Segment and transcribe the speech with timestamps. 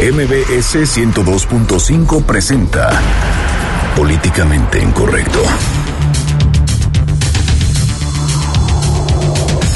[0.00, 2.88] MBS 102.5 presenta
[3.94, 5.42] Políticamente Incorrecto.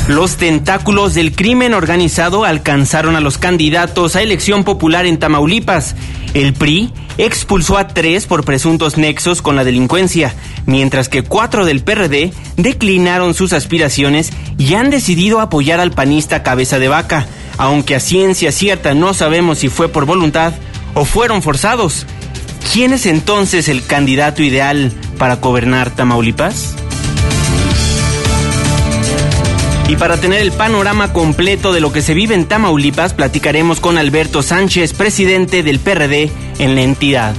[0.08, 5.94] Los tentáculos del crimen organizado alcanzaron a los candidatos a elección popular en Tamaulipas.
[6.32, 10.34] El PRI expulsó a tres por presuntos nexos con la delincuencia,
[10.64, 16.78] mientras que cuatro del PRD declinaron sus aspiraciones y han decidido apoyar al panista Cabeza
[16.78, 17.26] de Vaca,
[17.58, 20.52] aunque a ciencia cierta no sabemos si fue por voluntad
[20.94, 22.06] o fueron forzados.
[22.72, 26.74] ¿Quién es entonces el candidato ideal para gobernar Tamaulipas?
[29.86, 33.98] Y para tener el panorama completo de lo que se vive en Tamaulipas, platicaremos con
[33.98, 37.34] Alberto Sánchez, presidente del PRD en la entidad.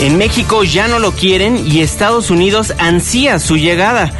[0.00, 4.10] En México ya no lo quieren y Estados Unidos ansía su llegada.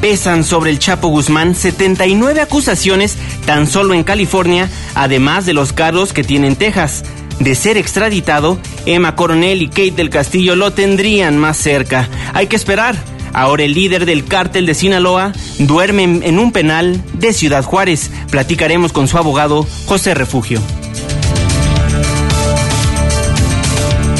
[0.00, 6.12] Pesan sobre el Chapo Guzmán 79 acusaciones tan solo en California, además de los cargos
[6.12, 7.04] que tiene en Texas.
[7.38, 12.08] De ser extraditado, Emma Coronel y Kate del Castillo lo tendrían más cerca.
[12.34, 12.96] Hay que esperar.
[13.32, 18.10] Ahora el líder del cártel de Sinaloa duerme en un penal de Ciudad Juárez.
[18.30, 20.60] Platicaremos con su abogado José Refugio.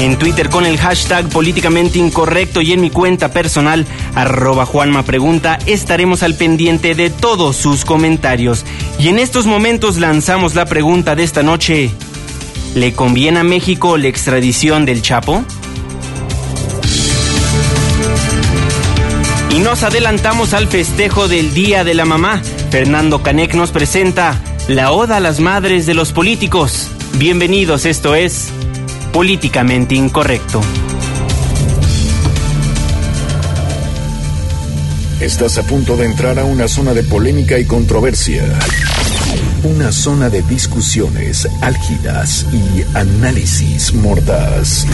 [0.00, 3.84] En Twitter con el hashtag políticamente incorrecto y en mi cuenta personal
[4.14, 8.64] arroba Juanma Pregunta estaremos al pendiente de todos sus comentarios.
[8.98, 11.90] Y en estos momentos lanzamos la pregunta de esta noche.
[12.74, 15.44] ¿Le conviene a México la extradición del Chapo?
[19.50, 22.40] Y nos adelantamos al festejo del Día de la Mamá.
[22.70, 26.88] Fernando Canec nos presenta la Oda a las Madres de los Políticos.
[27.18, 28.50] Bienvenidos, esto es
[29.12, 30.60] Políticamente Incorrecto.
[35.20, 38.44] Estás a punto de entrar a una zona de polémica y controversia.
[39.64, 44.86] Una zona de discusiones álgidas y análisis mordaz.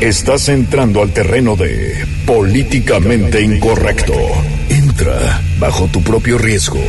[0.00, 4.14] Estás entrando al terreno de políticamente incorrecto.
[4.70, 6.80] Entra bajo tu propio riesgo.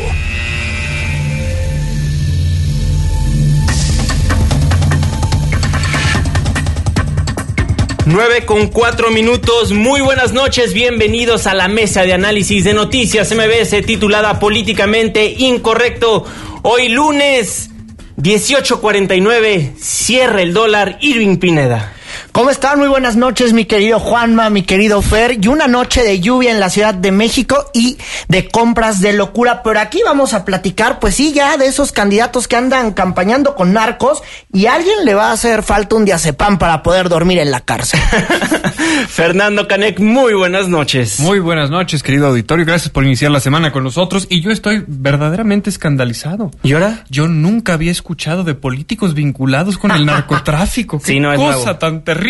[8.10, 9.74] Nueve con cuatro minutos.
[9.74, 10.74] Muy buenas noches.
[10.74, 16.24] Bienvenidos a la mesa de análisis de noticias MBS titulada Políticamente Incorrecto.
[16.62, 17.70] Hoy lunes
[18.16, 19.74] 1849.
[19.78, 21.97] Cierra el dólar Irving Pineda.
[22.38, 22.78] ¿Cómo están?
[22.78, 25.40] Muy buenas noches, mi querido Juanma, mi querido Fer.
[25.42, 29.64] Y una noche de lluvia en la Ciudad de México y de compras de locura.
[29.64, 33.74] Pero aquí vamos a platicar, pues sí, ya de esos candidatos que andan campañando con
[33.74, 34.22] narcos
[34.54, 37.62] y a alguien le va a hacer falta un diazepam para poder dormir en la
[37.62, 38.00] cárcel.
[39.10, 41.20] Fernando Canek, muy buenas noches.
[41.20, 42.68] Muy buenas noches, querido auditorio.
[42.68, 44.28] Gracias por iniciar la semana con nosotros.
[44.30, 46.52] Y yo estoy verdaderamente escandalizado.
[46.62, 47.04] ¿Y ahora?
[47.10, 51.02] Yo nunca había escuchado de políticos vinculados con el narcotráfico.
[51.04, 51.76] Sí, no es cosa nuevo.
[51.80, 52.27] tan terrible.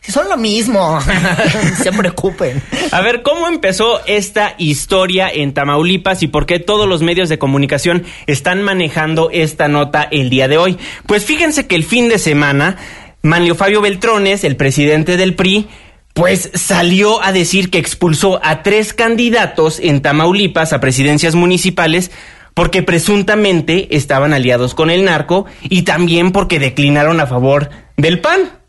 [0.00, 0.98] Si son lo mismo,
[1.82, 2.62] se preocupen.
[2.90, 7.38] A ver, ¿cómo empezó esta historia en Tamaulipas y por qué todos los medios de
[7.38, 10.78] comunicación están manejando esta nota el día de hoy?
[11.06, 12.76] Pues fíjense que el fin de semana,
[13.22, 15.68] Manlio Fabio Beltrones, el presidente del PRI,
[16.14, 22.10] pues salió a decir que expulsó a tres candidatos en Tamaulipas a presidencias municipales
[22.54, 28.59] porque presuntamente estaban aliados con el narco y también porque declinaron a favor del PAN,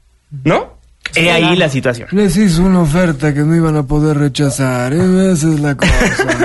[0.44, 0.82] ¿no?
[1.16, 2.08] He ahí la situación.
[2.12, 4.94] Les hizo una oferta que no iban a poder rechazar.
[4.94, 5.32] ¿eh?
[5.34, 5.92] Esa es la cosa.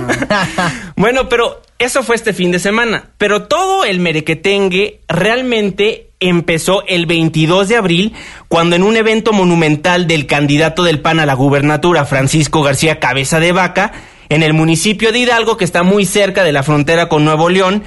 [0.00, 0.08] ¿no?
[0.97, 3.10] Bueno, pero eso fue este fin de semana.
[3.19, 8.14] Pero todo el merequetengue realmente empezó el 22 de abril,
[8.48, 13.38] cuando en un evento monumental del candidato del PAN a la gubernatura, Francisco García Cabeza
[13.38, 13.92] de Vaca,
[14.30, 17.84] en el municipio de Hidalgo, que está muy cerca de la frontera con Nuevo León,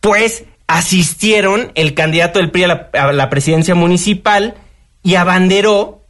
[0.00, 4.56] pues asistieron el candidato del PRI a la, a la presidencia municipal
[5.08, 6.02] y abanderó,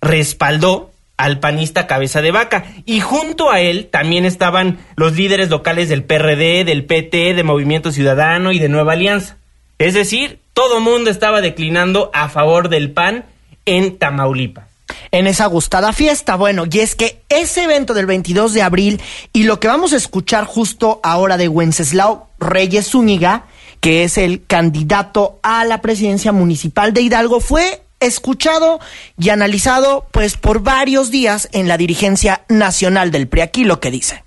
[0.00, 2.64] respaldó al panista Cabeza de Vaca.
[2.86, 7.90] Y junto a él también estaban los líderes locales del PRD, del PT, de Movimiento
[7.90, 9.38] Ciudadano y de Nueva Alianza.
[9.80, 13.24] Es decir, todo mundo estaba declinando a favor del PAN
[13.66, 14.66] en Tamaulipas.
[15.10, 16.36] en esa gustada fiesta.
[16.36, 19.00] Bueno, y es que ese evento del 22 de abril
[19.32, 23.46] y lo que vamos a escuchar justo ahora de Wenceslao Reyes Zúñiga,
[23.80, 28.80] que es el candidato a la presidencia municipal de Hidalgo, fue escuchado
[29.18, 33.40] y analizado pues por varios días en la dirigencia nacional del PRI.
[33.42, 34.24] Aquí lo que dice.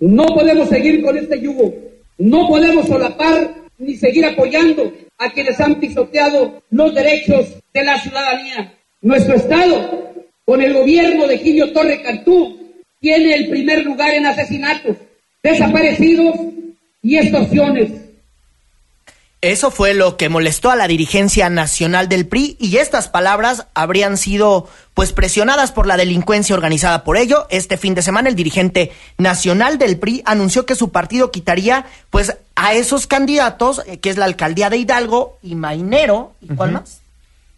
[0.00, 1.74] No podemos seguir con este yugo.
[2.18, 8.74] No podemos solapar ni seguir apoyando a quienes han pisoteado los derechos de la ciudadanía.
[9.00, 10.12] Nuestro Estado,
[10.44, 12.58] con el gobierno de Quillo Torre Cantú,
[13.00, 14.96] tiene el primer lugar en asesinatos,
[15.42, 16.36] desaparecidos
[17.02, 17.90] y extorsiones.
[19.44, 24.16] Eso fue lo que molestó a la dirigencia nacional del PRI y estas palabras habrían
[24.16, 27.04] sido pues presionadas por la delincuencia organizada.
[27.04, 31.30] Por ello, este fin de semana el dirigente nacional del PRI anunció que su partido
[31.30, 36.54] quitaría pues a esos candidatos, eh, que es la alcaldía de Hidalgo y Mainero, ¿y
[36.54, 37.02] cuál más?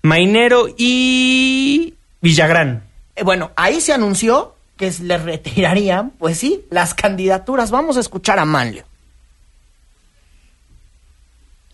[0.02, 2.82] Mainero y Villagrán.
[3.14, 7.70] Eh, bueno, ahí se anunció que se le retirarían, pues sí, las candidaturas.
[7.70, 8.82] Vamos a escuchar a Manlio.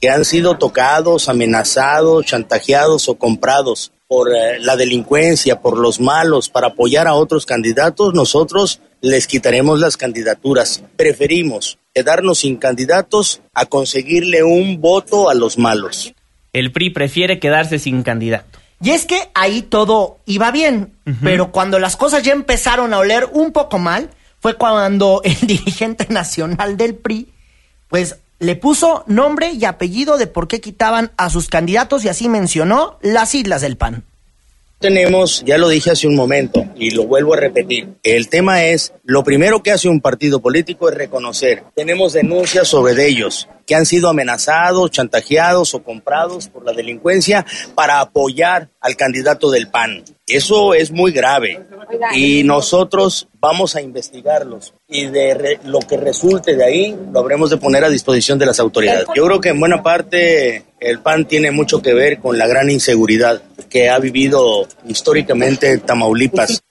[0.03, 6.49] Que han sido tocados, amenazados, chantajeados o comprados por eh, la delincuencia, por los malos,
[6.49, 10.83] para apoyar a otros candidatos, nosotros les quitaremos las candidaturas.
[10.97, 16.13] Preferimos quedarnos sin candidatos a conseguirle un voto a los malos.
[16.53, 18.59] El PRI prefiere quedarse sin candidato.
[18.83, 23.29] Y es que ahí todo iba bien, pero cuando las cosas ya empezaron a oler
[23.33, 24.11] un poco mal,
[24.41, 27.29] fue cuando el dirigente nacional del PRI,
[27.87, 32.29] pues le puso nombre y apellido de por qué quitaban a sus candidatos y así
[32.29, 34.05] mencionó las Islas del PAN.
[34.83, 38.93] Tenemos, ya lo dije hace un momento y lo vuelvo a repetir, el tema es,
[39.05, 43.87] lo primero que hace un partido político es reconocer, tenemos denuncias sobre ellos, que han
[43.87, 47.47] sido amenazados, chantajeados o comprados por la delincuencia
[47.77, 50.03] para apoyar al candidato del PAN.
[50.27, 51.61] Eso es muy grave
[52.15, 57.51] y nosotros vamos a investigarlos y de re- lo que resulte de ahí lo habremos
[57.51, 59.05] de poner a disposición de las autoridades.
[59.15, 62.69] Yo creo que en buena parte el PAN tiene mucho que ver con la gran
[62.71, 66.63] inseguridad que ha vivido históricamente Tamaulipas.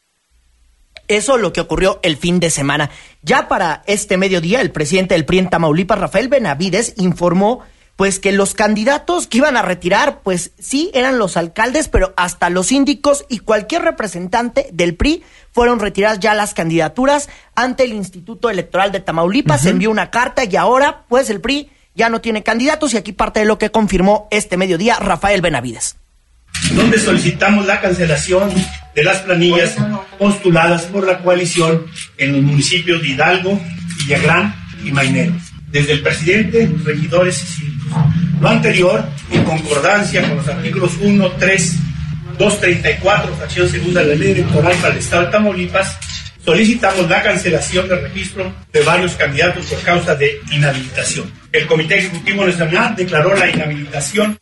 [1.07, 2.92] Eso lo que ocurrió el fin de semana.
[3.24, 7.62] Ya para este mediodía, el presidente del PRI en Tamaulipas, Rafael Benavides, informó
[7.95, 12.50] pues que los candidatos que iban a retirar, pues sí, eran los alcaldes, pero hasta
[12.50, 18.50] los síndicos y cualquier representante del PRI fueron retiradas ya las candidaturas ante el Instituto
[18.50, 19.62] Electoral de Tamaulipas.
[19.62, 23.12] Se envió una carta y ahora, pues el PRI ya no tiene candidatos y aquí
[23.12, 25.98] parte de lo que confirmó este mediodía Rafael Benavides.
[26.75, 28.50] Donde solicitamos la cancelación
[28.95, 29.75] de las planillas
[30.18, 31.85] postuladas por la coalición
[32.18, 33.62] en los municipios de Hidalgo,
[33.97, 35.33] Villagrán y Mainero.
[35.68, 37.97] Desde el presidente, regidores y síndicos.
[38.41, 41.75] Lo anterior, en concordancia con los artículos 1, 3,
[42.38, 45.97] 234, fracción segunda de la ley electoral para el Estado de Tamaulipas,
[46.44, 51.31] solicitamos la cancelación del registro de varios candidatos por causa de inhabilitación.
[51.51, 54.40] El Comité Ejecutivo Nacional declaró la inhabilitación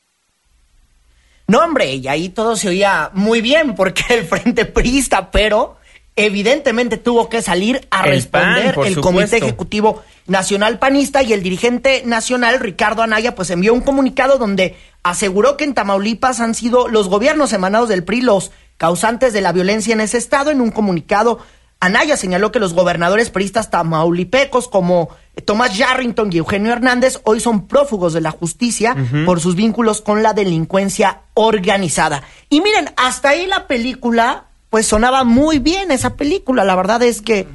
[1.49, 5.77] No, hombre, y ahí todo se oía muy bien porque el Frente Priista, pero
[6.15, 9.01] evidentemente tuvo que salir a El responder PAN, el supuesto.
[9.01, 14.75] Comité Ejecutivo Nacional Panista y el dirigente nacional Ricardo Anaya pues envió un comunicado donde
[15.01, 19.51] aseguró que en Tamaulipas han sido los gobiernos emanados del PRI los causantes de la
[19.51, 20.51] violencia en ese estado.
[20.51, 21.39] En un comunicado,
[21.81, 25.09] Anaya señaló que los gobernadores priistas tamaulipecos como
[25.45, 28.95] Tomás Yarrington y Eugenio Hernández hoy son prófugos de la justicia
[29.25, 32.23] por sus vínculos con la delincuencia organizada.
[32.49, 36.65] Y miren, hasta ahí la película, pues sonaba muy bien esa película.
[36.65, 37.47] La verdad es que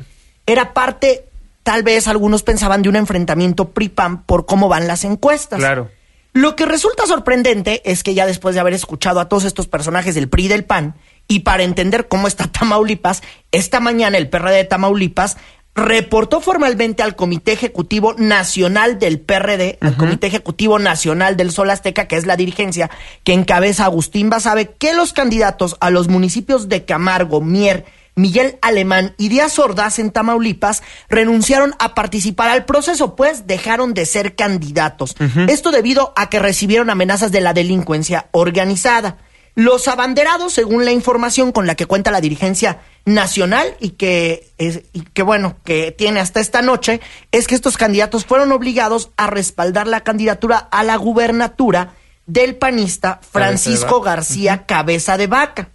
[0.47, 1.27] era parte,
[1.62, 5.59] tal vez algunos pensaban, de un enfrentamiento PRI-PAN por cómo van las encuestas.
[5.59, 5.91] Claro.
[6.32, 10.17] Lo que resulta sorprendente es que ya después de haber escuchado a todos estos personajes
[10.17, 10.94] del PRI y del PAN,
[11.29, 13.23] y para entender cómo está Tamaulipas,
[13.53, 15.37] esta mañana el PRD de Tamaulipas
[15.75, 22.06] reportó formalmente al Comité Ejecutivo Nacional del PRD, al Comité Ejecutivo Nacional del Sol Azteca,
[22.06, 22.91] que es la dirigencia
[23.25, 27.84] que encabeza Agustín Basabe, que los candidatos a los municipios de Camargo, Mier,
[28.17, 34.06] Miguel Alemán y Díaz Ordaz en Tamaulipas renunciaron a participar al proceso, pues dejaron de
[34.06, 35.17] ser candidatos.
[35.49, 39.19] Esto debido a que recibieron amenazas de la delincuencia organizada.
[39.56, 44.82] Los abanderados, según la información con la que cuenta la dirigencia nacional y que, es,
[44.93, 49.29] y que bueno, que tiene hasta esta noche, es que estos candidatos fueron obligados a
[49.29, 51.94] respaldar la candidatura a la gubernatura
[52.27, 55.69] del panista Francisco García Cabeza de Vaca.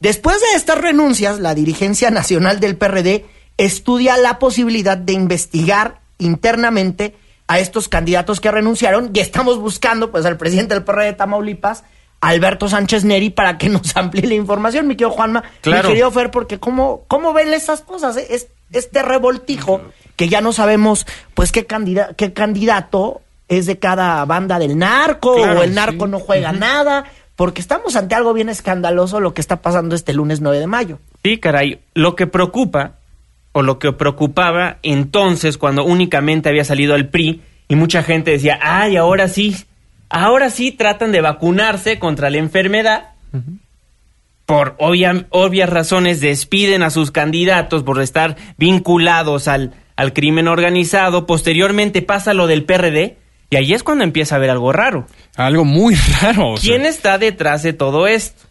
[0.00, 3.24] Después de estas renuncias, la dirigencia nacional del PRD
[3.56, 7.14] estudia la posibilidad de investigar internamente
[7.46, 11.84] a estos candidatos que renunciaron y estamos buscando pues al presidente del PRD de Tamaulipas,
[12.20, 15.88] Alberto Sánchez Neri, para que nos amplíe la información, mi querido Juanma, Claro.
[15.88, 18.26] mi querido Fer, porque cómo, cómo ven esas cosas, eh?
[18.30, 19.80] es, este revoltijo
[20.16, 25.34] que ya no sabemos pues qué, candida- qué candidato es de cada banda del narco
[25.36, 26.10] Claro, o el narco sí.
[26.12, 27.04] no juega nada,
[27.36, 30.98] porque estamos ante algo bien escandaloso lo que está pasando este lunes 9 de mayo.
[31.24, 31.80] Sí, caray.
[31.94, 32.92] Lo que preocupa,
[33.52, 38.60] o lo que preocupaba entonces cuando únicamente había salido al PRI y mucha gente decía,
[38.62, 39.56] ay, ahora sí,
[40.10, 43.10] ahora sí tratan de vacunarse contra la enfermedad.
[44.46, 51.26] Por obvia- obvias razones despiden a sus candidatos por estar vinculados al, al crimen organizado,
[51.26, 53.16] posteriormente pasa lo del PRD,
[53.50, 55.06] y ahí es cuando empieza a haber algo raro.
[55.36, 56.50] Algo muy raro.
[56.52, 56.68] o sea.
[56.68, 58.42] ¿Quién está detrás de todo esto?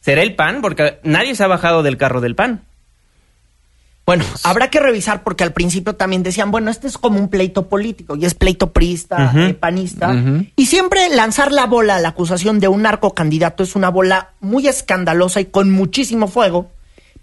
[0.00, 0.62] ¿Será el PAN?
[0.62, 2.62] Porque nadie se ha bajado del carro del PAN.
[4.04, 7.68] Bueno, habrá que revisar porque al principio también decían, bueno, este es como un pleito
[7.68, 10.12] político y es pleito priista, eh, panista.
[10.56, 15.40] Y siempre lanzar la bola, la acusación de un narcocandidato es una bola muy escandalosa
[15.40, 16.70] y con muchísimo fuego.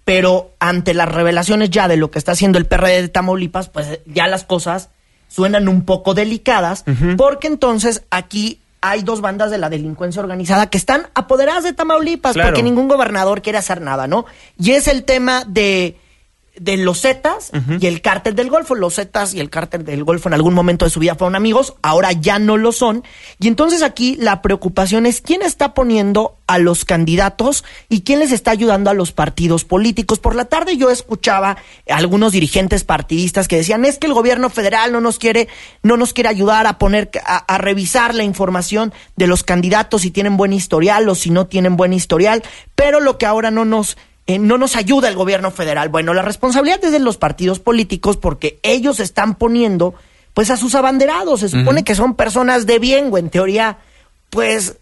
[0.06, 4.00] Pero ante las revelaciones ya de lo que está haciendo el PRD de Tamaulipas, pues
[4.06, 4.90] ya las cosas
[5.28, 6.84] suenan un poco delicadas,
[7.18, 12.34] porque entonces aquí hay dos bandas de la delincuencia organizada que están apoderadas de Tamaulipas,
[12.34, 12.50] Claro.
[12.50, 14.26] porque ningún gobernador quiere hacer nada, ¿no?
[14.58, 15.98] Y es el tema de,
[16.60, 18.76] de los Zetas y el cártel del Golfo.
[18.76, 21.76] Los Zetas y el cártel del Golfo en algún momento de su vida fueron amigos,
[21.82, 23.04] ahora ya no lo son.
[23.40, 28.32] Y entonces aquí la preocupación es quién está poniendo a los candidatos y quién les
[28.32, 30.20] está ayudando a los partidos políticos.
[30.20, 31.58] Por la tarde yo escuchaba
[31.90, 35.48] a algunos dirigentes partidistas que decían es que el gobierno federal no nos quiere,
[35.84, 40.12] no nos quiere ayudar a poner, a, a revisar la información de los candidatos si
[40.12, 42.44] tienen buen historial o si no tienen buen historial,
[42.76, 43.98] pero lo que ahora no nos
[44.30, 45.90] eh, no nos ayuda el gobierno federal.
[45.90, 49.96] Bueno, la responsabilidad es de los partidos políticos porque ellos están poniendo
[50.36, 51.40] pues a sus abanderados.
[51.40, 53.80] Se supone que son personas de bien, o en teoría,
[54.30, 54.78] pues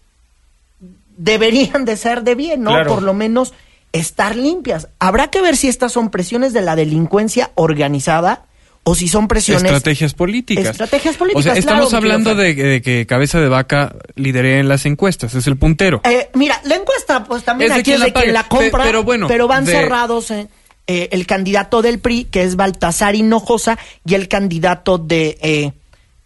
[1.16, 2.72] deberían de ser de bien, ¿no?
[2.72, 2.90] Claro.
[2.90, 3.54] Por lo menos
[3.92, 4.88] estar limpias.
[4.98, 8.44] Habrá que ver si estas son presiones de la delincuencia organizada
[8.88, 10.66] o si son presiones Estrategias políticas.
[10.66, 14.68] Estrategias políticas, O sea, estamos claro, hablando de, de que Cabeza de Vaca lidere en
[14.68, 16.00] las encuestas, es el puntero.
[16.04, 18.88] Eh, mira, la encuesta, pues también Es aquí es la de quien la compra, Pe-
[18.88, 20.48] pero bueno, van de- cerrados eh,
[20.86, 25.72] eh, el candidato del PRI, que es Baltasar Hinojosa, y el candidato de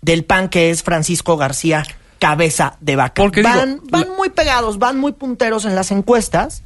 [0.01, 1.85] del PAN, que es Francisco García
[2.19, 3.23] Cabeza de Vaca.
[3.23, 6.63] Porque digo, van van la- muy pegados, van muy punteros en las encuestas.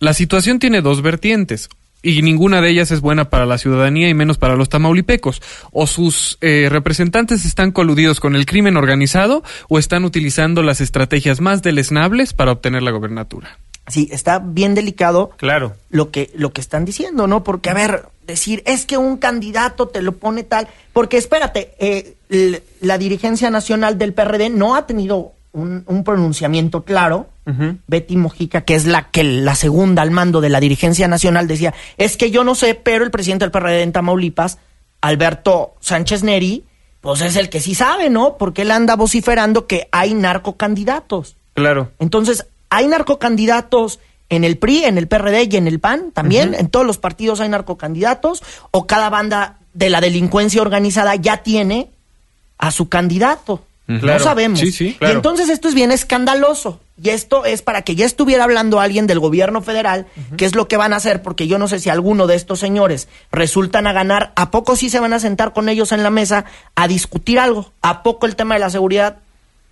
[0.00, 1.68] La situación tiene dos vertientes
[2.04, 5.42] y ninguna de ellas es buena para la ciudadanía y menos para los tamaulipecos.
[5.72, 11.40] O sus eh, representantes están coludidos con el crimen organizado o están utilizando las estrategias
[11.40, 13.58] más deleznables para obtener la gobernatura.
[13.88, 15.74] Sí, está bien delicado Claro.
[15.90, 17.44] lo que, lo que están diciendo, ¿no?
[17.44, 20.68] Porque, a ver, decir, es que un candidato te lo pone tal.
[20.92, 22.14] Porque, espérate, eh,
[22.80, 27.28] la dirigencia nacional del PRD no ha tenido un, un pronunciamiento claro.
[27.86, 31.74] Betty Mojica, que es la que la segunda al mando de la dirigencia nacional, decía,
[31.98, 34.58] es que yo no sé, pero el presidente del PRD en Tamaulipas,
[35.02, 36.64] Alberto Sánchez Neri,
[37.02, 38.38] pues es el que sí sabe, ¿no?
[38.38, 41.36] Porque él anda vociferando que hay narcocandidatos.
[41.52, 41.92] Claro.
[41.98, 46.54] Entonces, hay narcocandidatos en el PRI, en el PRD y en el PAN también.
[46.54, 48.42] En todos los partidos hay narcocandidatos.
[48.70, 51.90] O cada banda de la delincuencia organizada ya tiene
[52.56, 53.62] a su candidato.
[53.86, 54.58] No sabemos.
[54.60, 56.80] Sí, sí, Y entonces esto es bien escandaloso.
[57.02, 60.68] Y esto es para que ya estuviera hablando alguien del gobierno federal, qué es lo
[60.68, 63.92] que van a hacer, porque yo no sé si alguno de estos señores resultan a
[63.92, 66.44] ganar, ¿a poco sí se van a sentar con ellos en la mesa
[66.76, 67.72] a discutir algo?
[67.82, 69.18] ¿A poco el tema de la seguridad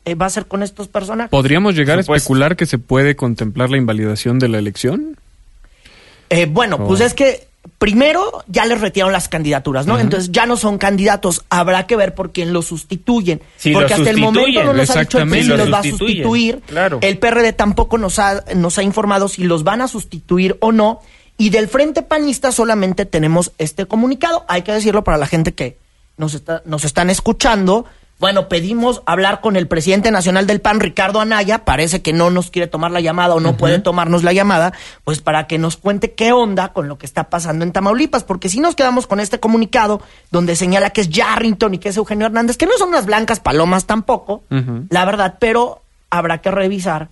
[0.05, 1.31] eh, va a ser con estos personajes?
[1.31, 5.17] ¿Podríamos llegar a especular que se puede contemplar la invalidación de la elección?
[6.29, 7.05] Eh, bueno, pues Oh.
[7.05, 7.47] es que
[7.83, 9.99] primero ya les retiraron las candidaturas, ¿no?
[9.99, 11.45] Entonces ya no son candidatos.
[11.51, 13.43] Habrá que ver por quién los sustituyen.
[13.61, 15.79] Porque los hasta el momento no nos ha dicho el PRI si los los va
[15.81, 16.61] a sustituir.
[16.65, 17.01] claro.
[17.03, 21.01] El PRD tampoco nos ha, nos ha informado si los van a sustituir o no.
[21.37, 24.45] Y del Frente Panista solamente tenemos este comunicado.
[24.47, 25.77] Hay que decirlo para la gente que
[26.17, 27.87] nos, está, nos están escuchando.
[28.23, 31.65] Bueno, pedimos hablar con el presidente nacional del PAN, Ricardo Anaya.
[31.65, 35.21] Parece que no nos quiere tomar la llamada o no puede tomarnos la llamada, pues
[35.21, 38.23] para que nos cuente qué onda con lo que está pasando en Tamaulipas.
[38.23, 40.01] Porque si nos quedamos con este comunicado
[40.31, 43.41] donde señala que es Yarrington y que es Eugenio Hernández, que no son unas blancas
[43.41, 44.45] palomas tampoco,
[44.89, 47.09] la verdad, pero habrá que revisar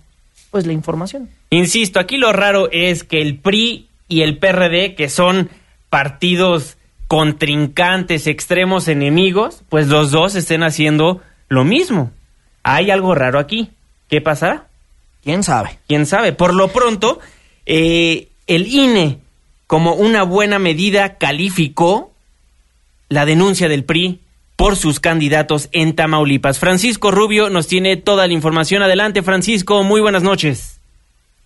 [0.49, 1.29] pues la información.
[1.49, 5.49] Insisto, aquí lo raro es que el PRI y el PRD, que son
[5.89, 6.77] partidos
[7.11, 12.09] contrincantes, extremos enemigos, pues los dos estén haciendo lo mismo.
[12.63, 13.69] Hay algo raro aquí.
[14.09, 14.67] ¿Qué pasará?
[15.21, 15.77] ¿Quién sabe?
[15.89, 16.31] quién sabe.
[16.31, 17.19] Por lo pronto,
[17.65, 19.19] eh, el INE,
[19.67, 22.13] como una buena medida, calificó
[23.09, 24.21] la denuncia del PRI
[24.55, 26.59] por sus candidatos en Tamaulipas.
[26.59, 28.83] Francisco Rubio nos tiene toda la información.
[28.83, 29.83] Adelante, Francisco.
[29.83, 30.80] Muy buenas noches.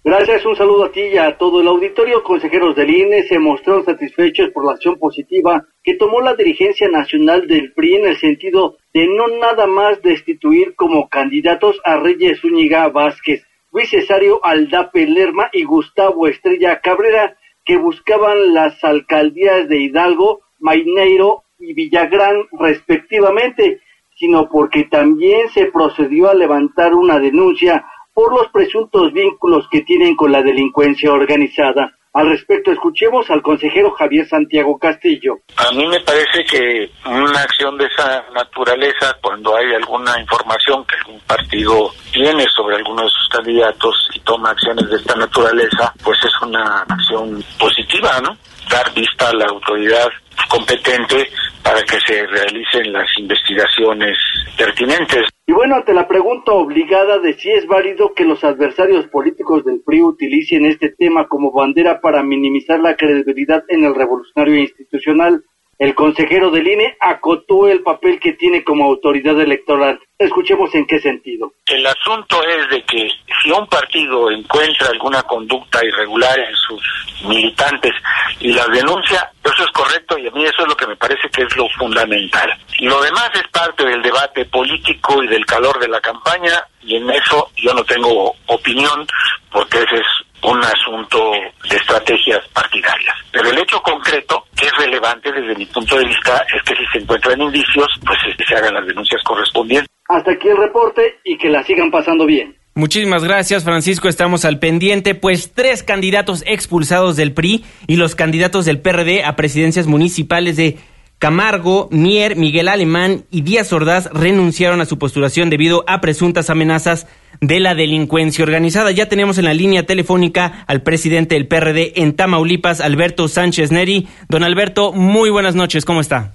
[0.07, 2.21] Gracias, un saludo a ti y a todo el auditorio.
[2.21, 7.47] Consejeros del INE se mostraron satisfechos por la acción positiva que tomó la dirigencia nacional
[7.47, 12.87] del PRI en el sentido de no nada más destituir como candidatos a Reyes Zúñiga
[12.89, 17.35] Vázquez, Luis Cesario Aldape Lerma y Gustavo Estrella Cabrera,
[17.65, 23.79] que buscaban las alcaldías de Hidalgo, Maineiro y Villagrán respectivamente,
[24.17, 30.15] sino porque también se procedió a levantar una denuncia por los presuntos vínculos que tienen
[30.15, 31.91] con la delincuencia organizada.
[32.13, 35.39] Al respecto, escuchemos al consejero Javier Santiago Castillo.
[35.57, 40.95] A mí me parece que una acción de esa naturaleza, cuando hay alguna información que
[40.95, 46.17] algún partido tiene sobre alguno de sus candidatos y toma acciones de esta naturaleza, pues
[46.23, 48.37] es una acción positiva, ¿no?
[48.69, 50.09] Dar vista a la autoridad
[50.49, 51.27] competente
[51.63, 54.17] para que se realicen las investigaciones
[54.57, 55.23] pertinentes.
[55.47, 59.81] Y bueno, ante la pregunta obligada de si es válido que los adversarios políticos del
[59.85, 65.43] PRI utilicen este tema como bandera para minimizar la credibilidad en el revolucionario institucional,
[65.77, 69.99] el consejero del INE acotó el papel que tiene como autoridad electoral.
[70.17, 71.51] Escuchemos en qué sentido.
[71.65, 73.09] El asunto es de que
[73.43, 76.81] si un partido encuentra alguna conducta irregular en sus
[77.27, 77.91] militantes
[78.39, 81.29] y las denuncia, eso es correcto y a mí eso es lo que me parece
[81.29, 82.49] que es lo fundamental.
[82.79, 87.09] Lo demás es parte del debate político y del calor de la campaña y en
[87.09, 89.05] eso yo no tengo opinión
[89.51, 90.07] porque ese es
[90.41, 91.31] un asunto
[91.69, 93.15] de estrategias partidarias.
[93.31, 94.44] Pero el hecho concreto,
[94.77, 98.17] relevante desde mi punto de vista, es que si se encuentran indicios, pues
[98.47, 99.89] se hagan las denuncias correspondientes.
[100.07, 102.55] Hasta aquí el reporte y que la sigan pasando bien.
[102.77, 104.09] Muchísimas gracias, Francisco.
[104.09, 109.37] Estamos al pendiente, pues tres candidatos expulsados del PRI y los candidatos del PRD a
[109.37, 110.77] presidencias municipales de
[111.17, 117.07] Camargo, Mier, Miguel Alemán y Díaz Ordaz renunciaron a su postulación debido a presuntas amenazas
[117.41, 118.91] de la delincuencia organizada.
[118.91, 124.07] Ya tenemos en la línea telefónica al presidente del PRD en Tamaulipas, Alberto Sánchez Neri.
[124.29, 126.33] Don Alberto, muy buenas noches, ¿cómo está?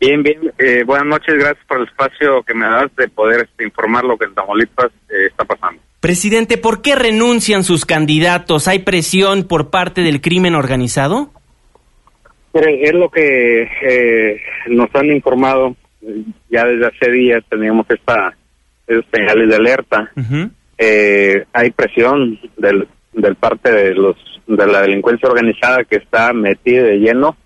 [0.00, 0.52] Bien, bien.
[0.58, 4.18] Eh, buenas noches, gracias por el espacio que me das de poder este, informar lo
[4.18, 5.80] que en Tamaulipas eh, está pasando.
[6.00, 8.68] Presidente, ¿por qué renuncian sus candidatos?
[8.68, 11.30] ¿Hay presión por parte del crimen organizado?
[12.52, 15.74] Es lo que eh, nos han informado.
[16.50, 18.36] Ya desde hace días teníamos esta
[18.86, 20.10] esos señales de alerta.
[20.78, 26.82] eh, hay presión del, del parte de los de la delincuencia organizada que está metida
[26.82, 27.36] de lleno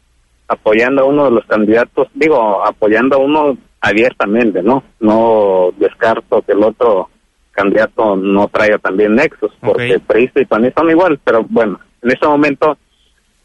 [0.49, 4.83] apoyando a uno de los candidatos, digo, apoyando a uno abiertamente, ¿no?
[4.99, 7.11] No descarto que el otro
[7.53, 9.99] candidato no traiga también nexos, porque okay.
[9.99, 12.79] Pristo y PAN son igual, pero bueno, en este momento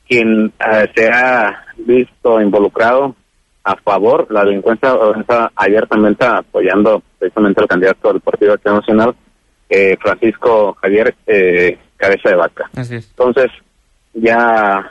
[0.08, 3.16] quien uh, se ha visto involucrado
[3.64, 9.16] a favor, la delincuencia organizada abiertamente apoyando precisamente al candidato del Partido Acción Nacional,
[9.70, 12.70] eh, Francisco Javier eh, Cabeza de Vaca.
[12.76, 13.08] Así es.
[13.10, 13.50] Entonces,
[14.14, 14.86] ya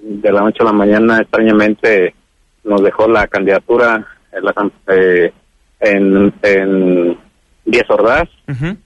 [0.00, 2.14] de la noche a la mañana, extrañamente,
[2.64, 4.54] nos dejó la candidatura en, la,
[4.88, 5.32] eh,
[5.80, 7.18] en, en
[7.64, 8.76] Díaz Ordaz, Uh -huh.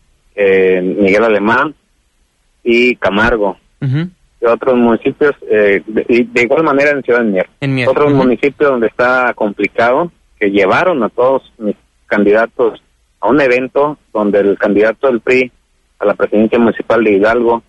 [0.82, 1.74] Miguel Alemán
[2.64, 3.56] y Camargo.
[3.80, 4.10] Uh -huh.
[4.42, 7.48] De otros municipios, eh, de, de, igual manera en Ciudad de Mier.
[7.60, 7.88] En Mier.
[7.88, 8.18] Otros Uh -huh.
[8.24, 11.76] municipios donde está complicado, que llevaron a todos mis
[12.06, 12.82] candidatos
[13.20, 15.52] a un evento donde el candidato del PRI
[16.00, 17.62] a la presidencia municipal de Hidalgo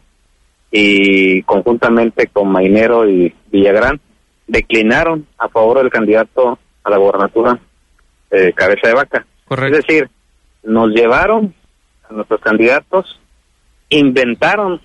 [0.72, 4.00] y conjuntamente con Mainero y Villagrán
[4.48, 7.60] declinaron a favor del candidato a la gobernatura
[8.32, 9.26] eh, Cabeza de Vaca.
[9.48, 9.78] Correcto.
[9.78, 10.10] Es decir,
[10.64, 11.54] nos llevaron
[12.10, 13.20] a nuestros candidatos,
[13.90, 14.82] inventaron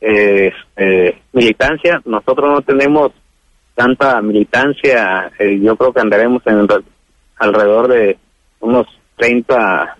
[0.00, 3.12] eh, eh, militancia, nosotros no tenemos
[3.74, 6.66] tanta militancia, eh, yo creo que andaremos en
[7.36, 8.18] alrededor de
[8.60, 9.96] unos 30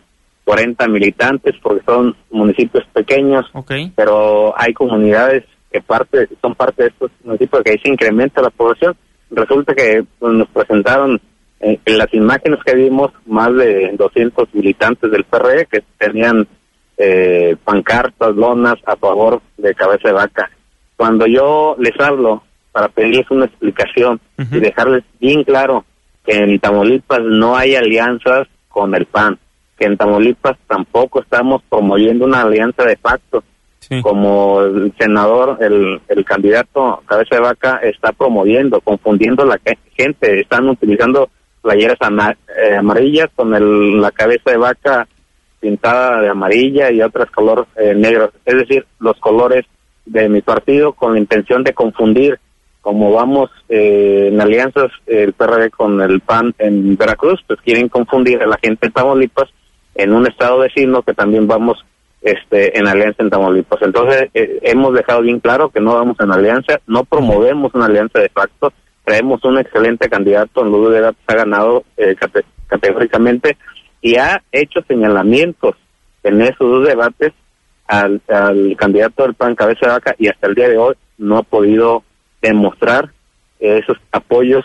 [0.48, 3.92] 40 militantes porque son municipios pequeños, okay.
[3.94, 8.48] pero hay comunidades que parte son parte de estos municipios que ahí se incrementa la
[8.48, 8.96] población.
[9.30, 11.20] Resulta que pues, nos presentaron
[11.60, 16.48] eh, en las imágenes que vimos más de 200 militantes del PRE que tenían
[16.98, 20.50] eh, pancartas, lonas a favor de cabeza de vaca.
[20.96, 25.84] Cuando yo les hablo para pedirles una explicación Uh y dejarles bien claro
[26.24, 29.38] que en Tamaulipas no hay alianzas con el PAN,
[29.78, 33.42] que en Tamaulipas tampoco estamos promoviendo una alianza de facto,
[33.80, 34.02] Sí.
[34.02, 39.58] como el senador, el, el candidato cabeza de vaca está promoviendo, confundiendo la
[39.96, 41.30] gente, están utilizando
[41.62, 45.06] playeras eh, amarillas con el, la cabeza de vaca
[45.60, 49.64] pintada de amarilla y otras color eh, negro, es decir, los colores
[50.06, 52.38] de mi partido con la intención de confundir
[52.80, 58.40] como vamos eh, en alianzas el PRD con el PAN en Veracruz, pues quieren confundir
[58.42, 59.48] a la gente de Tamaulipas
[59.94, 61.84] en un estado vecino que también vamos
[62.22, 63.82] este en alianza en Tamaulipas.
[63.82, 68.20] Entonces eh, hemos dejado bien claro que no vamos en alianza, no promovemos una alianza
[68.20, 68.72] de facto,
[69.04, 73.56] traemos un excelente candidato, Ludo Vega ha ganado eh, cate- categóricamente
[74.00, 75.74] y ha hecho señalamientos
[76.22, 77.32] en esos dos debates
[77.86, 81.38] al, al candidato del PAN Cabeza de Vaca y hasta el día de hoy no
[81.38, 82.02] ha podido
[82.42, 83.10] demostrar
[83.60, 84.64] esos apoyos,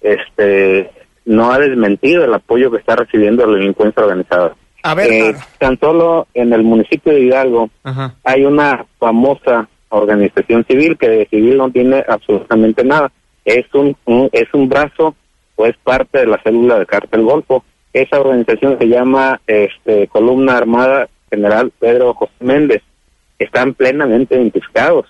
[0.00, 0.90] este
[1.26, 4.54] no ha desmentido el apoyo que está recibiendo la delincuencia organizada.
[4.82, 8.14] A ver, Eh, tan solo en el municipio de Hidalgo Ajá.
[8.24, 13.12] hay una famosa organización civil que de civil no tiene absolutamente nada.
[13.44, 15.14] Es un, un- es un brazo
[15.56, 17.62] o es parte de la célula del cártel Golfo.
[17.92, 22.82] Esa organización se llama este, Columna Armada General Pedro José Méndez.
[23.38, 25.06] Están plenamente identificados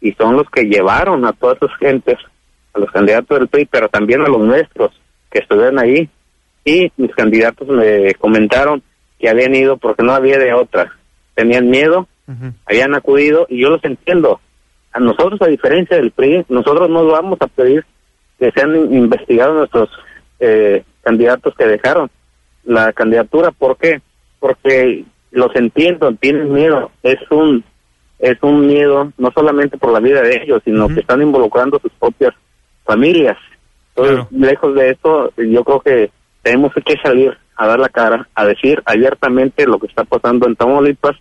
[0.00, 2.16] y son los que llevaron a todas esas gentes,
[2.74, 4.92] a los candidatos del PRI, pero también a los nuestros
[5.30, 6.08] que estuvieron ahí.
[6.64, 8.82] Y mis candidatos me comentaron
[9.18, 10.92] que habían ido porque no había de otra.
[11.34, 12.06] Tenían miedo,
[12.66, 14.40] habían acudido y yo los entiendo.
[14.92, 17.84] A nosotros, a diferencia del PRI, nosotros no vamos a pedir
[18.38, 19.88] que sean in- investigados nuestros
[20.38, 22.10] eh, candidatos que dejaron
[22.64, 23.50] la candidatura.
[23.50, 24.00] ¿Por qué?
[24.38, 26.90] Porque los entiendo, tienen miedo.
[27.02, 27.64] Es un
[28.18, 31.92] es un miedo no solamente por la vida de ellos, sino que están involucrando sus
[31.92, 32.34] propias
[32.84, 33.38] familias.
[33.94, 36.10] Entonces, lejos de esto, yo creo que
[36.42, 40.56] tenemos que salir a dar la cara, a decir abiertamente lo que está pasando en
[40.56, 41.16] Tamaulipas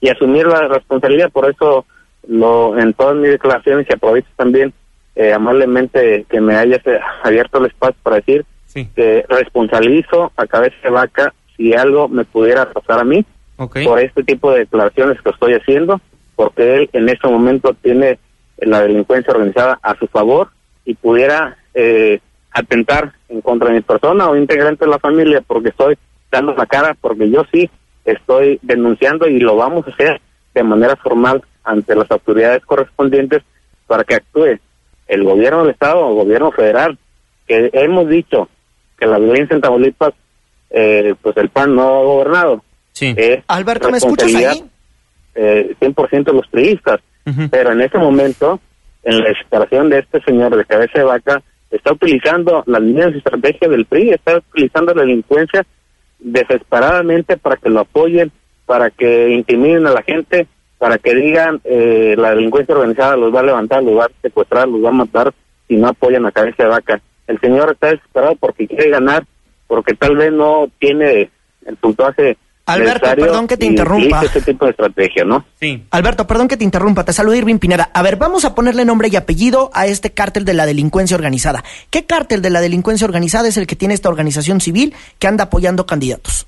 [0.00, 1.30] y asumir la responsabilidad.
[1.30, 1.86] Por eso,
[2.28, 4.72] lo en todas mis declaraciones, y aprovecho también
[5.16, 6.82] eh, amablemente que me hayas
[7.22, 12.72] abierto el espacio para decir que responsabilizo a cabeza de vaca si algo me pudiera
[12.72, 13.24] pasar a mí
[13.56, 16.00] por este tipo de declaraciones que estoy haciendo,
[16.34, 18.18] porque él en este momento tiene
[18.58, 20.48] la delincuencia organizada a su favor
[20.84, 25.68] y pudiera eh, atentar en contra de mi persona o integrante de la familia porque
[25.68, 25.96] estoy
[26.30, 27.70] dando la cara, porque yo sí
[28.04, 30.20] estoy denunciando y lo vamos a hacer
[30.54, 33.42] de manera formal ante las autoridades correspondientes
[33.86, 34.58] para que actúe
[35.06, 36.98] el gobierno del Estado o gobierno federal,
[37.46, 38.48] que hemos dicho
[38.98, 40.12] que la violencia en Tamaulipas,
[40.70, 42.64] eh, pues el PAN no ha gobernado.
[43.16, 44.64] Es Alberto, ¿me escuchas ahí?
[45.34, 47.00] eh, 100% de los priistas.
[47.50, 48.60] Pero en este momento,
[49.02, 53.18] en la desesperación de este señor de cabeza de vaca, está utilizando las líneas de
[53.18, 55.64] estrategia del PRI, está utilizando la delincuencia
[56.18, 58.30] desesperadamente para que lo apoyen,
[58.66, 60.46] para que intimiden a la gente,
[60.78, 64.68] para que digan eh, la delincuencia organizada los va a levantar, los va a secuestrar,
[64.68, 65.32] los va a matar
[65.66, 67.00] si no apoyan a cabeza de vaca.
[67.26, 69.24] El señor está desesperado porque quiere ganar,
[69.66, 71.30] porque tal vez no tiene
[71.66, 74.22] el puntaje Alberto, perdón que te interrumpa.
[74.24, 75.44] ese tipo de estrategia, ¿no?
[75.60, 75.82] Sí.
[75.90, 77.90] Alberto, perdón que te interrumpa, te saluda Irving Pineda.
[77.92, 81.62] A ver, vamos a ponerle nombre y apellido a este cártel de la delincuencia organizada.
[81.90, 85.44] ¿Qué cártel de la delincuencia organizada es el que tiene esta organización civil que anda
[85.44, 86.46] apoyando candidatos?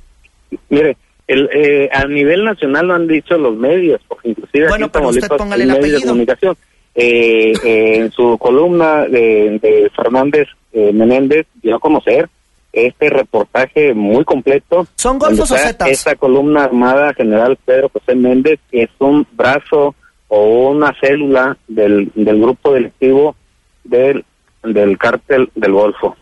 [0.71, 4.93] Mire, el, eh, a nivel nacional lo han dicho los medios, porque inclusive Bueno, aquí
[4.95, 6.11] pero usted póngale el medios de apellido.
[6.13, 6.57] comunicación.
[6.99, 12.29] Eh, eh, en su columna de, de Fernández eh, Menéndez dio a conocer
[12.73, 14.87] este reportaje muy completo.
[14.97, 15.89] ¿Son golfos o zetas?
[15.91, 19.95] Esta columna armada general Pedro José Méndez es un brazo
[20.29, 23.37] o una célula del, del grupo delictivo
[23.85, 24.25] del,
[24.63, 26.17] del cártel del Golfo.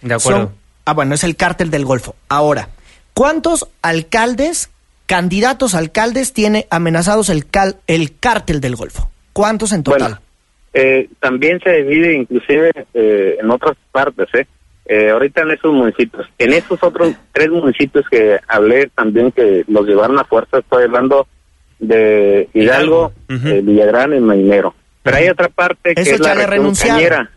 [0.00, 0.50] De Son-
[0.84, 2.14] ah, bueno, es el cártel del Golfo.
[2.28, 2.68] Ahora,
[3.14, 4.70] ¿cuántos alcaldes,
[5.06, 9.10] candidatos a alcaldes tiene amenazados el, cal- el cártel del Golfo?
[9.32, 10.00] ¿Cuántos en total?
[10.00, 10.18] Bueno,
[10.72, 14.46] eh, también se divide inclusive eh, en otras partes, ¿eh?
[14.86, 16.26] Eh, ahorita en esos municipios.
[16.38, 21.28] En esos otros tres municipios que hablé también que los llevaron a fuerza, estoy hablando
[21.78, 24.74] de Hidalgo, eh, Villagrán y Mainero.
[25.02, 27.30] Pero hay otra parte que Eso es la región cañera,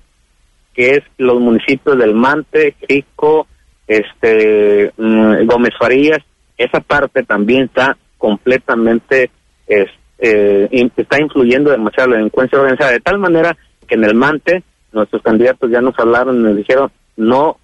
[0.74, 3.48] que es los municipios del Mante, Jico,
[3.88, 6.20] este, mm, Gómez Farías.
[6.58, 9.30] Esa parte también está completamente
[9.68, 9.92] es-
[10.26, 15.22] eh, está influyendo demasiado la delincuencia organizada, de tal manera que en el Mante nuestros
[15.22, 17.58] candidatos ya nos hablaron y nos dijeron no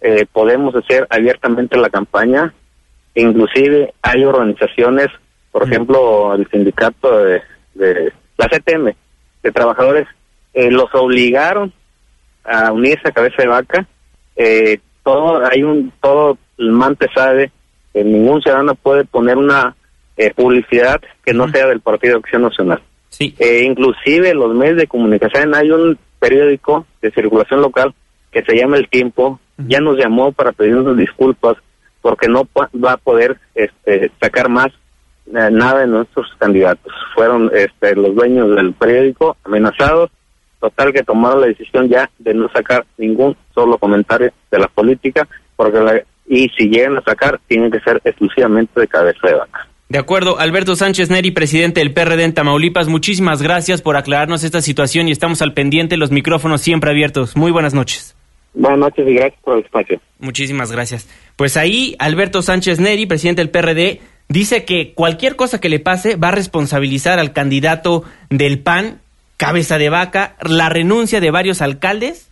[0.00, 2.52] eh, podemos hacer abiertamente la campaña,
[3.14, 5.06] inclusive hay organizaciones,
[5.52, 7.42] por ejemplo el sindicato de,
[7.74, 8.92] de la CTM,
[9.44, 10.08] de trabajadores,
[10.52, 11.72] eh, los obligaron
[12.42, 13.86] a unirse a cabeza de vaca,
[14.34, 17.52] eh, todo hay un todo el Mante sabe
[17.92, 19.76] que ningún ciudadano puede poner una
[20.20, 22.80] eh, publicidad que no sea del Partido de Acción Nacional.
[23.38, 27.94] Eh, inclusive los medios de comunicación, hay un periódico de circulación local
[28.30, 31.56] que se llama El Tiempo, ya nos llamó para pedirnos disculpas
[32.02, 34.68] porque no va a poder este, sacar más
[35.26, 36.92] eh, nada de nuestros candidatos.
[37.14, 40.10] Fueron este, los dueños del periódico amenazados,
[40.60, 45.26] total que tomaron la decisión ya de no sacar ningún solo comentario de la política,
[45.56, 49.66] porque la- y si llegan a sacar, tienen que ser exclusivamente de cabeza de vaca.
[49.90, 54.62] De acuerdo, Alberto Sánchez Neri, presidente del PRD en Tamaulipas, muchísimas gracias por aclararnos esta
[54.62, 57.36] situación y estamos al pendiente, los micrófonos siempre abiertos.
[57.36, 58.14] Muy buenas noches.
[58.54, 60.00] Buenas noches y gracias por el espacio.
[60.20, 61.08] Muchísimas gracias.
[61.34, 66.14] Pues ahí Alberto Sánchez Neri, presidente del PRD, dice que cualquier cosa que le pase
[66.14, 69.00] va a responsabilizar al candidato del PAN,
[69.38, 72.28] cabeza de vaca, la renuncia de varios alcaldes.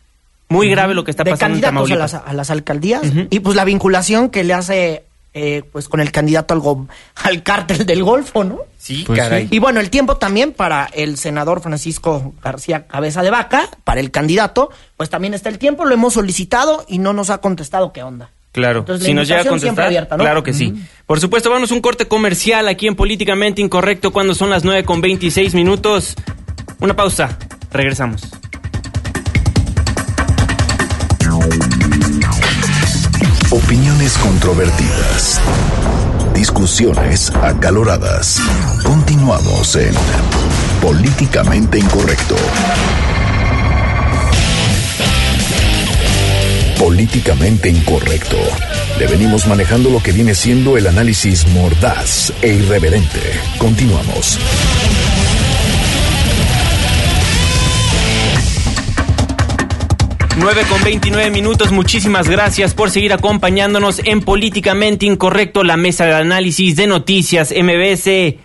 [0.48, 2.12] Muy grave lo que está de pasando en candidatos a Tamaulipas.
[2.12, 5.07] las, a las alcaldías y pues la vinculación que le hace
[5.40, 8.58] eh, pues con el candidato al, go- al cártel del Golfo, ¿no?
[8.76, 9.48] Sí, Pues caray.
[9.50, 14.10] Y bueno, el tiempo también para el senador Francisco García Cabeza de Vaca, para el
[14.10, 18.02] candidato, pues también está el tiempo, lo hemos solicitado y no nos ha contestado qué
[18.02, 18.30] onda.
[18.52, 20.24] Claro, Entonces, la si nos llega a invitación siempre contestar, abierta, ¿no?
[20.24, 20.74] claro que sí.
[21.06, 24.84] Por supuesto, vamos a un corte comercial aquí en Políticamente Incorrecto cuando son las 9
[24.84, 26.14] con 26 minutos.
[26.80, 27.38] Una pausa,
[27.70, 28.22] regresamos.
[33.50, 35.40] Opiniones controvertidas.
[36.34, 38.42] Discusiones acaloradas.
[38.84, 39.94] Continuamos en
[40.82, 42.36] Políticamente Incorrecto.
[46.78, 48.36] Políticamente Incorrecto.
[48.98, 53.20] Le venimos manejando lo que viene siendo el análisis mordaz e irreverente.
[53.56, 54.38] Continuamos.
[60.40, 66.14] Nueve con 29 minutos, muchísimas gracias por seguir acompañándonos en Políticamente Incorrecto, la mesa de
[66.14, 68.36] análisis de noticias MBS.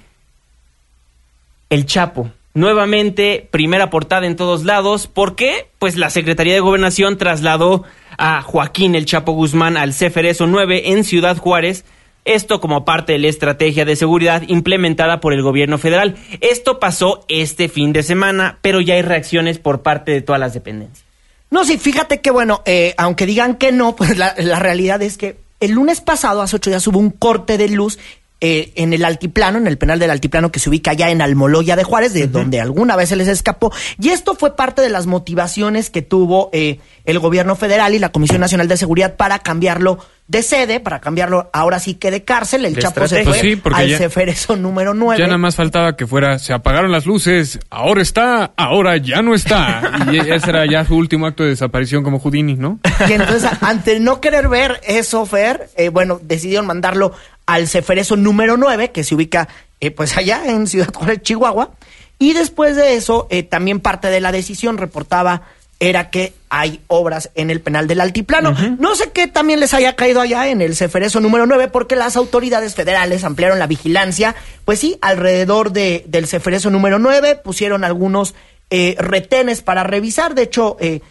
[1.69, 2.31] El Chapo.
[2.55, 5.05] Nuevamente, primera portada en todos lados.
[5.05, 5.67] ¿Por qué?
[5.77, 7.83] Pues la Secretaría de Gobernación trasladó
[8.17, 11.85] a Joaquín El Chapo Guzmán al Ceferezo 9 en Ciudad Juárez.
[12.25, 16.15] Esto como parte de la estrategia de seguridad implementada por el gobierno federal.
[16.41, 20.55] Esto pasó este fin de semana, pero ya hay reacciones por parte de todas las
[20.55, 21.12] dependencias.
[21.53, 25.19] No, sí, fíjate que bueno, eh, aunque digan que no, pues la, la realidad es
[25.19, 27.99] que el lunes pasado, hace ocho días, hubo un corte de luz
[28.45, 31.77] eh, en el altiplano, en el penal del altiplano que se ubica allá en Almoloya
[31.77, 33.71] de Juárez, de donde alguna vez se les escapó.
[33.97, 38.09] Y esto fue parte de las motivaciones que tuvo eh, el gobierno federal y la
[38.11, 42.65] Comisión Nacional de Seguridad para cambiarlo de sede, para cambiarlo ahora sí que de cárcel.
[42.65, 43.31] El De Chapo se estrategia.
[43.33, 45.19] fue Pues sí, porque al ya- Ceferezo número 9.
[45.19, 49.35] Ya nada más faltaba que fuera, se apagaron las luces, ahora está, ahora ya no
[49.35, 49.81] está.
[50.13, 52.79] Y ese era ya su último acto de desaparición como Houdini, ¿no?
[53.07, 57.13] Y entonces, ante no querer ver eso, Fer, eh, bueno, decidieron mandarlo
[57.45, 59.47] al Ceferezo número 9, que se ubica
[59.79, 61.71] eh, pues allá en Ciudad Juárez, Chihuahua.
[62.19, 65.43] Y después de eso, eh, también parte de la decisión reportaba
[65.79, 68.55] era que hay obras en el penal del altiplano.
[68.79, 72.15] No sé qué también les haya caído allá en el Ceferezo número 9, porque las
[72.15, 78.33] autoridades federales ampliaron la vigilancia, pues sí, alrededor de, del Ceferezo número 9, pusieron algunos
[78.69, 80.77] eh, retenes para revisar, de hecho...
[80.79, 81.01] Eh,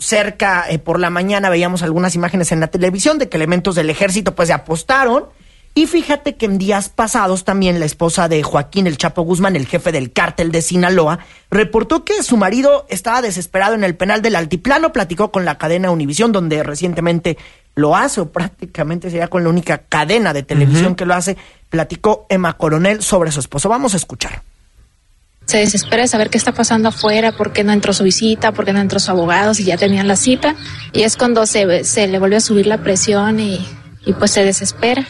[0.00, 3.90] cerca eh, por la mañana veíamos algunas imágenes en la televisión de que elementos del
[3.90, 5.26] ejército pues se apostaron
[5.80, 9.66] y fíjate que en días pasados también la esposa de Joaquín El Chapo Guzmán, el
[9.66, 14.36] jefe del cártel de Sinaloa, reportó que su marido estaba desesperado en el penal del
[14.36, 17.38] Altiplano, platicó con la cadena Univisión donde recientemente
[17.76, 21.38] lo hace o prácticamente sería con la única cadena de televisión que lo hace,
[21.70, 23.70] platicó Emma Coronel sobre su esposo.
[23.70, 24.42] Vamos a escuchar.
[25.46, 28.66] se desespera de saber qué está pasando afuera, por qué no entró su visita, por
[28.66, 30.56] qué no entró su abogado, si ya tenían la cita.
[30.92, 33.66] Y es cuando se, se le vuelve a subir la presión y,
[34.04, 35.06] y pues se desespera.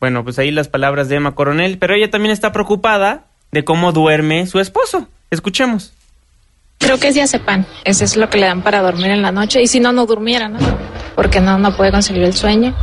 [0.00, 3.92] Bueno, pues ahí las palabras de Emma Coronel, pero ella también está preocupada de cómo
[3.92, 5.08] duerme su esposo.
[5.30, 5.92] Escuchemos.
[6.78, 7.64] Creo que es diazepam.
[7.84, 9.62] Eso es lo que le dan para dormir en la noche.
[9.62, 10.58] Y si no, no durmiera, ¿no?
[11.14, 12.76] Porque no, no puede conseguir el sueño.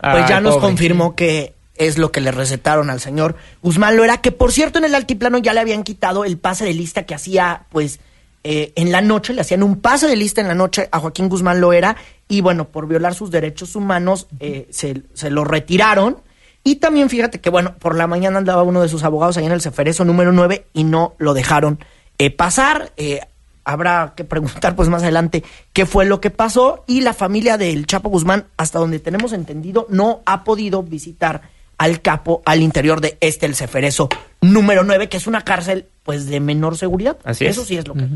[0.00, 0.68] pues ya nos pobre.
[0.68, 4.84] confirmó que es lo que le recetaron al señor Guzmán Loera, que por cierto en
[4.84, 8.00] el altiplano ya le habían quitado el pase de lista que hacía, pues,
[8.48, 11.28] eh, en la noche, le hacían un pase de lista en la noche a Joaquín
[11.28, 11.96] Guzmán Loera,
[12.28, 16.18] y bueno, por violar sus derechos humanos, eh, se, se lo retiraron.
[16.62, 19.52] Y también fíjate que, bueno, por la mañana andaba uno de sus abogados ahí en
[19.52, 21.80] el Ceferezo número 9 y no lo dejaron
[22.18, 22.92] eh, pasar.
[22.96, 23.20] Eh,
[23.64, 27.86] habrá que preguntar pues más adelante qué fue lo que pasó y la familia del
[27.86, 31.42] Chapo Guzmán, hasta donde tenemos entendido, no ha podido visitar
[31.78, 34.08] al capo al interior de este el Ceferezo
[34.40, 37.18] número 9, que es una cárcel pues de menor seguridad.
[37.24, 37.52] Así es.
[37.52, 38.06] Eso sí es lo que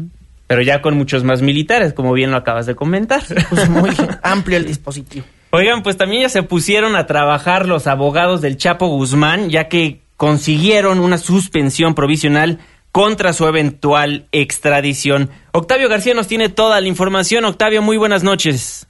[0.51, 3.23] Pero ya con muchos más militares, como bien lo acabas de comentar.
[3.51, 3.91] pues muy
[4.25, 5.25] amplio el dispositivo.
[5.51, 10.01] Oigan, pues también ya se pusieron a trabajar los abogados del Chapo Guzmán, ya que
[10.17, 12.59] consiguieron una suspensión provisional
[12.91, 15.31] contra su eventual extradición.
[15.53, 17.45] Octavio García nos tiene toda la información.
[17.45, 18.89] Octavio, muy buenas noches.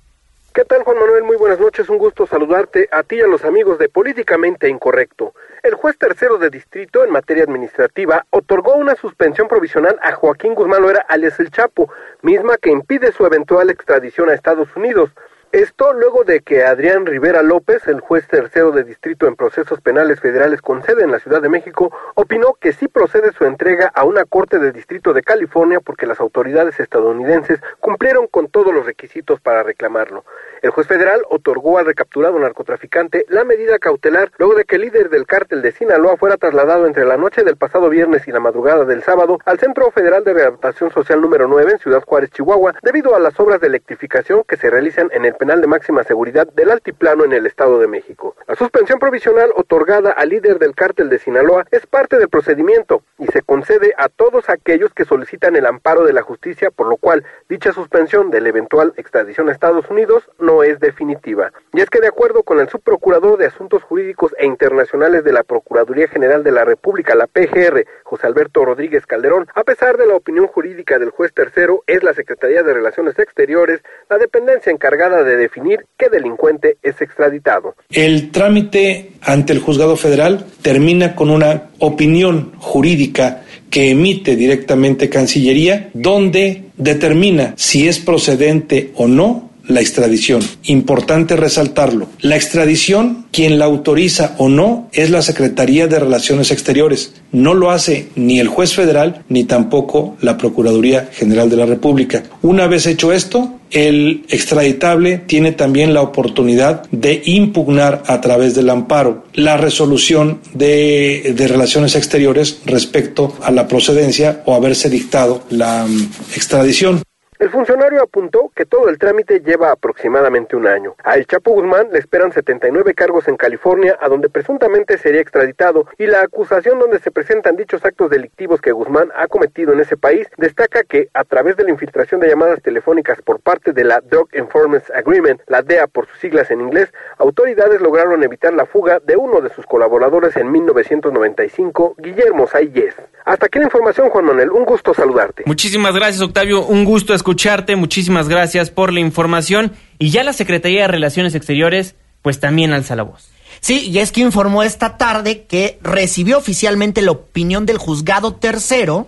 [0.55, 1.25] ¿Qué tal, Juan Manuel?
[1.25, 1.91] Muy buenas noches.
[1.91, 5.35] Un gusto saludarte a ti y a los amigos de Políticamente Incorrecto.
[5.63, 10.81] El juez tercero de distrito en materia administrativa otorgó una suspensión provisional a Joaquín Guzmán
[10.81, 11.93] Loera, alias El Chapo,
[12.23, 15.11] misma que impide su eventual extradición a Estados Unidos.
[15.53, 20.21] Esto luego de que Adrián Rivera López, el juez tercero de distrito en procesos penales
[20.21, 24.05] federales con sede en la Ciudad de México, opinó que sí procede su entrega a
[24.05, 29.41] una corte de distrito de California porque las autoridades estadounidenses cumplieron con todos los requisitos
[29.41, 30.25] para reclamarlo.
[30.63, 35.11] El juez federal otorgó al recapturado narcotraficante la medida cautelar luego de que el líder
[35.11, 38.85] del cártel de Sinaloa fuera trasladado entre la noche del pasado viernes y la madrugada
[38.85, 43.17] del sábado al Centro Federal de Rehabilitación Social número 9 en Ciudad Juárez, Chihuahua, debido
[43.17, 46.71] a las obras de electrificación que se realizan en el penal de máxima seguridad del
[46.71, 48.37] Altiplano en el Estado de México.
[48.47, 53.27] La suspensión provisional otorgada al líder del cártel de Sinaloa es parte del procedimiento y
[53.29, 57.25] se concede a todos aquellos que solicitan el amparo de la justicia, por lo cual
[57.49, 61.53] dicha suspensión de la eventual extradición a Estados Unidos no es definitiva.
[61.73, 65.43] Y es que de acuerdo con el subprocurador de Asuntos Jurídicos e Internacionales de la
[65.43, 70.17] Procuraduría General de la República, la PGR, José Alberto Rodríguez Calderón, a pesar de la
[70.17, 75.30] opinión jurídica del juez tercero, es la Secretaría de Relaciones Exteriores la dependencia encargada de
[75.37, 77.75] definir qué delincuente es extraditado.
[77.91, 85.91] El trámite ante el juzgado federal termina con una opinión jurídica que emite directamente Cancillería,
[85.95, 90.43] donde determina si es procedente o no la extradición.
[90.65, 92.09] Importante resaltarlo.
[92.21, 97.15] La extradición, quien la autoriza o no, es la Secretaría de Relaciones Exteriores.
[97.33, 102.25] No lo hace ni el juez federal ni tampoco la Procuraduría General de la República.
[102.43, 108.71] Una vez hecho esto, el extraditable tiene también la oportunidad de impugnar a través del
[108.71, 115.85] amparo la resolución de, de, relaciones exteriores respecto a la procedencia o haberse dictado la
[115.85, 117.03] um, extradición.
[117.41, 120.95] El funcionario apuntó que todo el trámite lleva aproximadamente un año.
[121.03, 125.87] A El Chapo Guzmán le esperan 79 cargos en California, a donde presuntamente sería extraditado,
[125.97, 129.97] y la acusación donde se presentan dichos actos delictivos que Guzmán ha cometido en ese
[129.97, 134.03] país destaca que, a través de la infiltración de llamadas telefónicas por parte de la
[134.03, 139.01] Drug Enforcement Agreement, la DEA por sus siglas en inglés, autoridades lograron evitar la fuga
[139.03, 142.97] de uno de sus colaboradores en 1995, Guillermo Sayes.
[143.25, 144.51] Hasta aquí la información, Juan Manuel.
[144.51, 145.45] Un gusto saludarte.
[145.47, 146.67] Muchísimas gracias, Octavio.
[146.67, 147.77] Un gusto escucharte.
[147.77, 149.73] Muchísimas gracias por la información.
[150.01, 153.29] Y ya la Secretaría de Relaciones Exteriores, pues también alza la voz.
[153.61, 159.07] Sí, y es que informó esta tarde que recibió oficialmente la opinión del juzgado tercero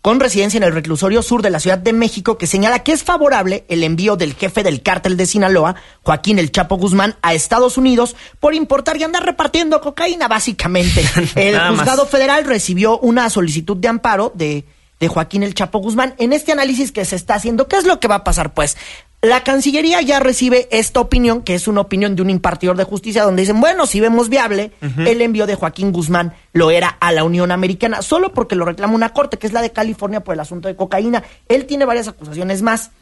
[0.00, 3.04] con residencia en el reclusorio sur de la Ciudad de México, que señala que es
[3.04, 7.78] favorable el envío del jefe del cártel de Sinaloa, Joaquín El Chapo Guzmán, a Estados
[7.78, 11.04] Unidos por importar y andar repartiendo cocaína, básicamente.
[11.36, 14.64] El juzgado federal recibió una solicitud de amparo de,
[15.02, 16.14] de Joaquín El Chapo Guzmán.
[16.18, 18.54] En este análisis que se está haciendo, ¿qué es lo que va a pasar?
[18.54, 18.76] Pues
[19.20, 23.24] la Cancillería ya recibe esta opinión, que es una opinión de un impartidor de justicia,
[23.24, 25.08] donde dicen, bueno, si vemos viable, uh -huh.
[25.08, 28.94] el envío de Joaquín Guzmán lo era a la Unión Americana, solo porque lo reclama
[28.94, 31.24] una corte, que es la de California por el asunto de cocaína.
[31.48, 32.92] Él tiene varias acusaciones más.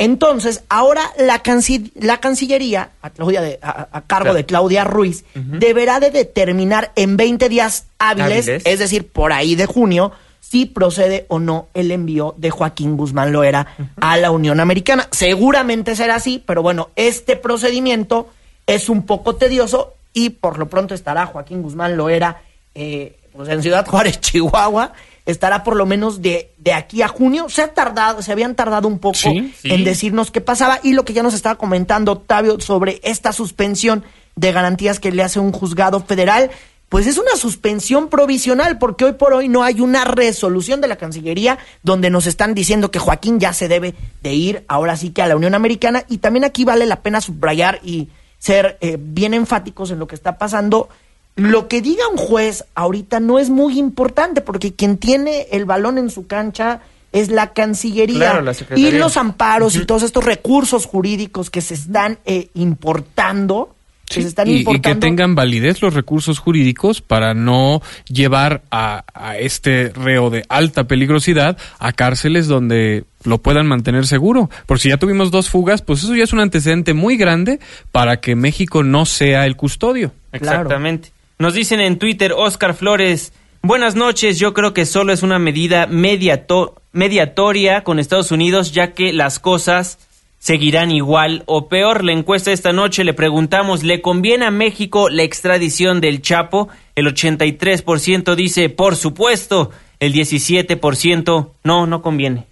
[0.00, 4.34] Entonces, ahora la, canci la Cancillería, a, de, a, a cargo claro.
[4.34, 5.58] de Claudia Ruiz, uh -huh.
[5.58, 10.66] deberá de determinar en 20 días hábiles, hábiles, es decir, por ahí de junio, si
[10.66, 13.88] procede o no el envío de Joaquín Guzmán Loera uh -huh.
[14.00, 15.08] a la Unión Americana.
[15.10, 18.28] Seguramente será así, pero bueno, este procedimiento
[18.66, 22.42] es un poco tedioso y por lo pronto estará Joaquín Guzmán Loera
[22.74, 24.92] eh, pues en Ciudad Juárez, Chihuahua,
[25.26, 27.48] estará por lo menos de, de aquí a junio.
[27.48, 29.70] Se ha tardado, se habían tardado un poco sí, sí.
[29.70, 34.04] en decirnos qué pasaba y lo que ya nos estaba comentando Octavio sobre esta suspensión
[34.36, 36.50] de garantías que le hace un juzgado federal
[36.88, 40.96] pues es una suspensión provisional, porque hoy por hoy no hay una resolución de la
[40.96, 45.20] Cancillería donde nos están diciendo que Joaquín ya se debe de ir ahora sí que
[45.20, 46.04] a la Unión Americana.
[46.08, 50.14] Y también aquí vale la pena subrayar y ser eh, bien enfáticos en lo que
[50.14, 50.88] está pasando.
[51.36, 55.98] Lo que diga un juez ahorita no es muy importante, porque quien tiene el balón
[55.98, 56.80] en su cancha
[57.12, 59.82] es la Cancillería claro, la y los amparos uh -huh.
[59.82, 63.74] y todos estos recursos jurídicos que se están eh, importando
[64.10, 69.90] Sí, y, y, que tengan validez los recursos jurídicos para no llevar a, a, este
[69.90, 74.48] reo de alta peligrosidad a cárceles donde lo puedan mantener seguro.
[74.66, 77.60] Por si ya tuvimos dos fugas, pues eso ya es un antecedente muy grande
[77.92, 80.12] para que México no sea el custodio.
[80.32, 81.08] Exactamente.
[81.08, 81.18] Claro.
[81.38, 85.86] Nos dicen en Twitter, Oscar Flores, buenas noches, yo creo que solo es una medida
[85.86, 89.98] mediato mediatoria con Estados Unidos, ya que las cosas
[90.38, 92.04] seguirán igual o peor.
[92.04, 96.68] La encuesta esta noche le preguntamos, ¿le conviene a México la extradición del Chapo?
[96.94, 99.70] El 83% dice, por supuesto.
[100.00, 102.47] El 17% no, no conviene.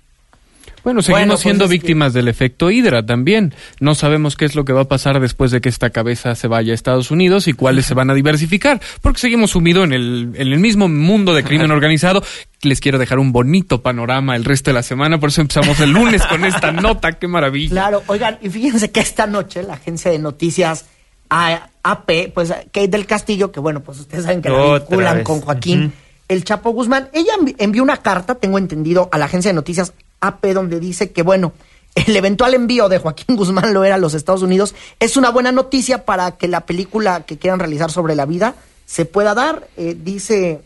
[0.86, 2.20] Bueno, seguimos bueno, pues siendo víctimas que...
[2.20, 3.52] del efecto Hidra también.
[3.80, 6.46] No sabemos qué es lo que va a pasar después de que esta cabeza se
[6.46, 10.30] vaya a Estados Unidos y cuáles se van a diversificar, porque seguimos sumidos en el,
[10.36, 12.22] en el mismo mundo de crimen organizado.
[12.62, 15.90] Les quiero dejar un bonito panorama el resto de la semana, por eso empezamos el
[15.90, 17.70] lunes con esta nota, qué maravilla.
[17.70, 20.86] Claro, oigan, y fíjense que esta noche la agencia de noticias
[21.28, 25.80] AP, pues Kate del Castillo, que bueno, pues ustedes saben que la vinculan con Joaquín.
[25.80, 25.92] Uh -huh.
[26.28, 29.92] El Chapo Guzmán, ella envió una carta, tengo entendido, a la agencia de noticias
[30.26, 31.52] AP donde dice que, bueno,
[31.94, 35.52] el eventual envío de Joaquín Guzmán lo era a los Estados Unidos es una buena
[35.52, 38.54] noticia para que la película que quieran realizar sobre la vida
[38.84, 39.66] se pueda dar.
[39.76, 40.60] Eh, dice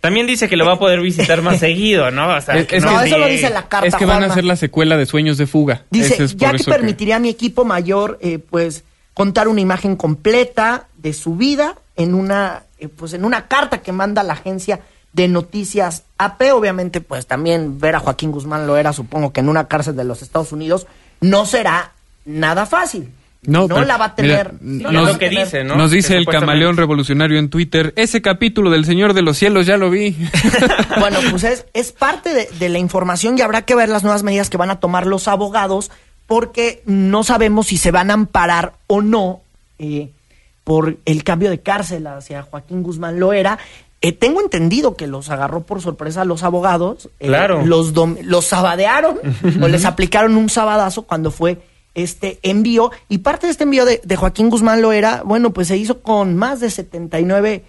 [0.00, 2.34] También dice que lo va a poder visitar más seguido, ¿no?
[2.36, 3.86] O sea, Es- que es no, que- eso lo dice la carta.
[3.88, 5.82] Es que van a hacer la secuela de Sueños de Fuga.
[5.90, 8.84] Dice, es ya que permitiría a mi equipo mayor, eh, pues,
[9.14, 13.92] contar una imagen completa de su vida en una, eh, pues, en una carta que
[13.92, 14.80] manda la agencia
[15.12, 16.52] de noticias AP.
[16.52, 20.04] Obviamente, pues, también ver a Joaquín Guzmán lo era, supongo que en una cárcel de
[20.04, 20.86] los Estados Unidos
[21.20, 21.92] no será
[22.24, 23.10] nada fácil.
[23.42, 24.54] No, pero, la va a mira, tener.
[24.60, 25.74] no nos- lo que dice, ¿no?
[25.74, 29.64] Nos dice Que el camaleón revolucionario en Twitter, ese capítulo del Señor de los Cielos
[29.64, 30.14] ya lo vi.
[31.00, 34.22] Bueno, pues es, es parte de, de la información y habrá que ver las nuevas
[34.22, 35.90] medidas que van a tomar los abogados
[36.26, 39.40] porque no sabemos si se van a amparar o no
[39.78, 40.10] eh,
[40.62, 43.58] por el cambio de cárcel hacia Joaquín Guzmán Loera.
[44.02, 47.10] Eh, tengo entendido que los agarró por sorpresa a los abogados.
[47.20, 47.64] eh, Claro.
[47.66, 49.18] Los, dom- los sabadearon
[49.62, 51.58] o les aplicaron un sabadazo cuando fue
[51.94, 52.90] este envío.
[53.08, 56.34] Y parte de este envío de, de Joaquín Guzmán Loera, bueno, pues se hizo con
[56.36, 57.64] más de 79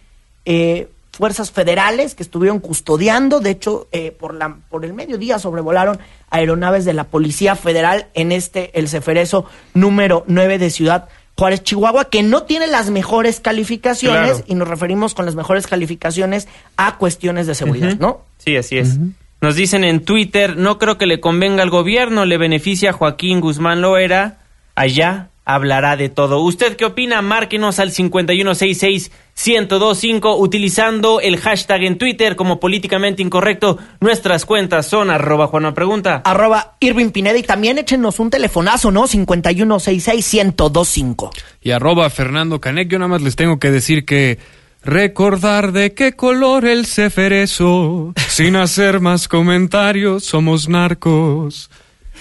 [0.45, 3.41] eh, fuerzas federales que estuvieron custodiando.
[3.41, 8.31] De hecho, eh, por, la, por el mediodía sobrevolaron aeronaves de la Policía Federal en
[8.31, 14.31] este, el Ceferezo número 9 de Ciudad Juárez, Chihuahua, que no tiene las mejores calificaciones,
[14.33, 14.45] Claro.
[14.47, 17.95] y nos referimos con las mejores calificaciones a cuestiones de seguridad.
[17.97, 18.21] ¿no?
[18.37, 18.97] Sí, así es.
[19.41, 23.39] Nos dicen en Twitter, no creo que le convenga al gobierno, le beneficia a Joaquín
[23.41, 24.37] Guzmán Loera,
[24.75, 26.39] allá hablará de todo.
[26.39, 27.21] ¿Usted qué opina?
[27.21, 33.77] Márquenos al 5166-1025 utilizando el hashtag en Twitter como políticamente incorrecto.
[33.99, 36.21] Nuestras cuentas son arroba Juana Pregunta.
[36.25, 39.07] Arroba Irving Pineda y también échenos un telefonazo, ¿no?
[39.07, 41.31] 5166-1025.
[41.61, 44.39] y arroba Fernando Canek, yo nada más les tengo que decir que
[44.83, 51.71] recordar de qué color el ceferezo, sin hacer más comentarios, somos narcos.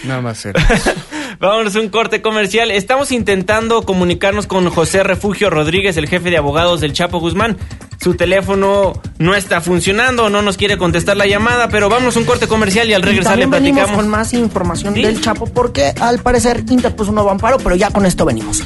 [0.05, 0.61] Nada más era.
[1.41, 2.71] Vámonos a un corte comercial.
[2.71, 7.57] Estamos intentando comunicarnos con José Refugio Rodríguez, el jefe de abogados del Chapo Guzmán.
[7.99, 12.27] Su teléfono no está funcionando, no nos quiere contestar la llamada, pero vamos a un
[12.27, 13.93] corte comercial y al Y regresar le platicamos.
[13.93, 15.03] con más información ¿Sí?
[15.03, 18.63] del Chapo porque al parecer interpuso un nuevo amparo, pero ya con esto venimos.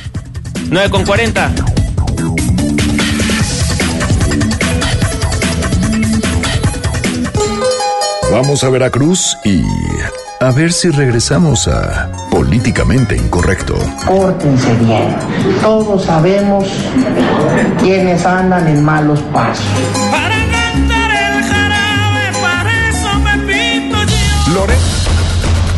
[0.68, 1.52] 9 con 40.
[8.32, 9.62] Vamos a Veracruz y
[10.44, 13.74] a ver si regresamos a Políticamente Incorrecto.
[14.06, 15.16] Pórtense bien.
[15.62, 16.68] Todos sabemos
[17.80, 19.64] quiénes andan en malos pasos.
[24.52, 24.74] Lore.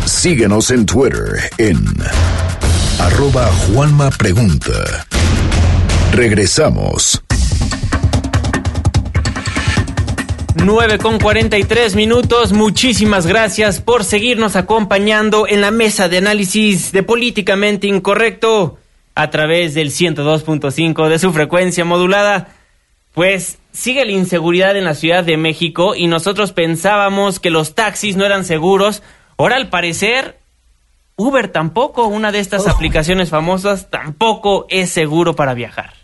[0.05, 1.85] Síguenos en Twitter en
[2.99, 5.07] arroba Juanma Pregunta.
[6.11, 7.26] Regresamos.
[10.57, 12.53] 9 con 43 minutos.
[12.53, 18.79] Muchísimas gracias por seguirnos acompañando en la mesa de análisis de políticamente incorrecto
[19.15, 22.49] a través del 102.5 de su frecuencia modulada.
[23.13, 28.17] Pues sigue la inseguridad en la Ciudad de México y nosotros pensábamos que los taxis
[28.17, 29.03] no eran seguros.
[29.37, 30.39] Ahora al parecer
[31.17, 35.96] Uber tampoco, una de estas aplicaciones famosas, tampoco es seguro para viajar.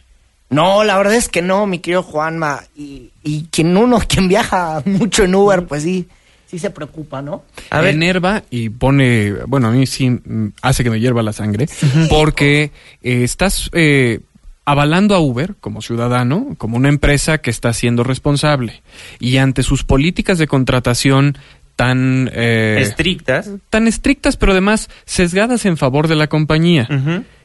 [0.52, 2.62] No, la verdad es que no, mi querido Juanma.
[2.76, 6.06] Y, y quien uno, quien viaja mucho en Uber, pues sí,
[6.46, 7.42] sí se preocupa, ¿no?
[7.90, 10.20] enerva y pone, bueno, a mí sí
[10.60, 11.66] hace que me hierva la sangre,
[12.10, 12.70] porque
[13.02, 14.20] eh, estás eh,
[14.64, 18.82] avalando a Uber como ciudadano, como una empresa que está siendo responsable.
[19.18, 21.38] Y ante sus políticas de contratación
[21.76, 22.30] tan...
[22.34, 23.50] eh, Estrictas.
[23.70, 26.86] tan estrictas, pero además sesgadas en favor de la compañía.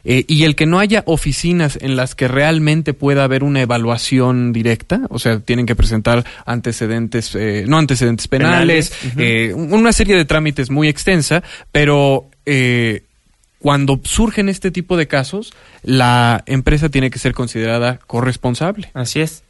[0.09, 4.53] Eh, y el que no haya oficinas en las que realmente pueda haber una evaluación
[4.53, 10.23] directa, o sea, tienen que presentar antecedentes, eh, no antecedentes penales, eh, una serie de
[10.23, 11.43] trámites muy extensa,
[11.73, 13.03] pero eh,
[13.59, 15.53] cuando surgen este tipo de casos,
[15.83, 18.91] la empresa tiene que ser considerada corresponsable.
[18.93, 19.43] Así es.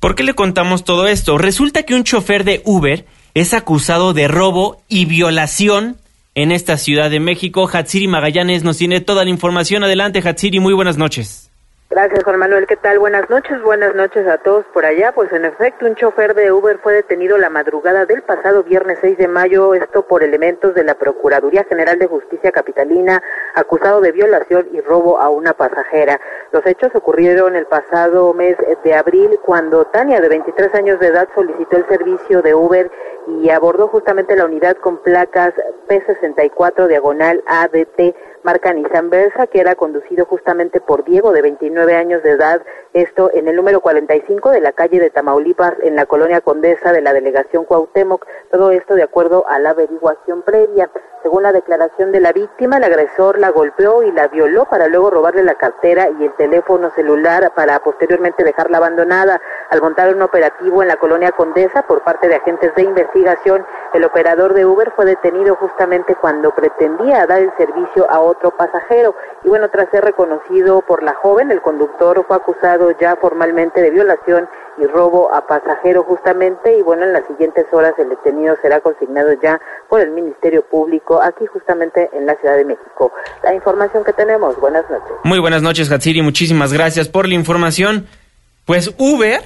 [0.00, 1.38] ¿Por qué le contamos todo esto?
[1.38, 5.98] Resulta que un chofer de Uber es acusado de robo y violación
[6.34, 7.68] en esta Ciudad de México.
[7.72, 9.84] Hatsiri Magallanes nos tiene toda la información.
[9.84, 11.49] Adelante, Hatsiri, muy buenas noches.
[11.92, 12.68] Gracias, Juan Manuel.
[12.68, 13.00] ¿Qué tal?
[13.00, 13.60] Buenas noches.
[13.62, 15.10] Buenas noches a todos por allá.
[15.10, 19.18] Pues en efecto, un chofer de Uber fue detenido la madrugada del pasado viernes 6
[19.18, 23.20] de mayo, esto por elementos de la Procuraduría General de Justicia Capitalina,
[23.56, 26.20] acusado de violación y robo a una pasajera.
[26.52, 31.28] Los hechos ocurrieron el pasado mes de abril, cuando Tania, de 23 años de edad,
[31.34, 32.88] solicitó el servicio de Uber
[33.26, 35.54] y abordó justamente la unidad con placas
[35.88, 39.10] P64 diagonal ADT marca Nissan
[39.50, 42.62] que era conducido justamente por Diego, de 29 años de edad,
[42.92, 47.02] esto en el número 45 de la calle de Tamaulipas, en la colonia Condesa de
[47.02, 50.90] la delegación Cuauhtémoc, todo esto de acuerdo a la averiguación previa.
[51.22, 55.10] Según la declaración de la víctima, el agresor la golpeó y la violó para luego
[55.10, 59.38] robarle la cartera y el teléfono celular para posteriormente dejarla abandonada.
[59.68, 64.04] Al montar un operativo en la colonia Condesa por parte de agentes de investigación, el
[64.04, 69.14] operador de Uber fue detenido justamente cuando pretendía dar el servicio a otro pasajero.
[69.44, 73.90] Y bueno, tras ser reconocido por la joven, el conductor fue acusado ya formalmente de
[73.90, 78.80] violación y robo a pasajero justamente y bueno, en las siguientes horas el detenido será
[78.80, 83.12] consignado ya por el Ministerio Público aquí justamente en la Ciudad de México.
[83.42, 85.12] La información que tenemos, buenas noches.
[85.24, 88.06] Muy buenas noches, Hatsiri, muchísimas gracias por la información.
[88.64, 89.40] Pues Uber,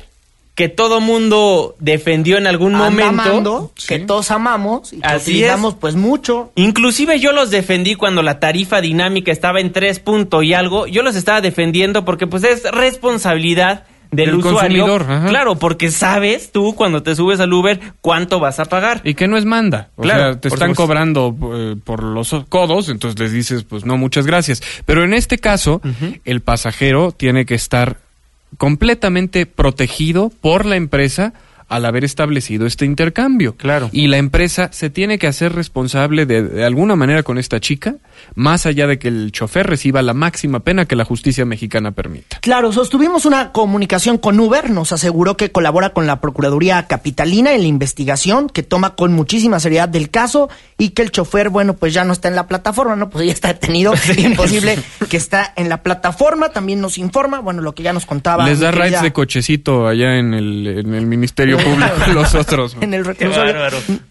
[0.54, 3.08] que todo mundo defendió en algún Anda momento.
[3.08, 5.80] amando, que todos amamos y que Así utilizamos es.
[5.80, 6.52] pues mucho.
[6.54, 10.86] Inclusive yo los defendí cuando la tarifa dinámica estaba en tres punto y algo.
[10.86, 14.84] Yo los estaba defendiendo porque pues es responsabilidad del, Del usuario.
[14.86, 15.28] consumidor, ajá.
[15.28, 19.00] Claro, porque sabes tú cuando te subes al Uber cuánto vas a pagar.
[19.02, 19.88] Y que no es manda.
[19.96, 20.82] O Claro, sea, te están supuesto.
[20.84, 24.62] cobrando eh, por los codos, entonces les dices, pues no, muchas gracias.
[24.86, 25.80] Pero en este caso,
[26.24, 28.03] el pasajero tiene que estar
[28.58, 31.32] completamente protegido por la empresa
[31.74, 33.56] al haber establecido este intercambio.
[33.56, 33.90] Claro.
[33.92, 37.96] Y la empresa se tiene que hacer responsable de, de alguna manera con esta chica,
[38.34, 42.38] más allá de que el chofer reciba la máxima pena que la justicia mexicana permita.
[42.40, 47.62] Claro, sostuvimos una comunicación con Uber, nos aseguró que colabora con la Procuraduría Capitalina en
[47.62, 50.48] la investigación, que toma con muchísima seriedad del caso
[50.78, 53.10] y que el chofer, bueno, pues ya no está en la plataforma, ¿no?
[53.10, 57.74] Pues ya está detenido, imposible que está en la plataforma, también nos informa, bueno, lo
[57.74, 58.46] que ya nos contaba.
[58.46, 62.76] Les da rides de cochecito allá en el, en el Ministerio Público los otros.
[62.80, 63.54] en el reclusorio.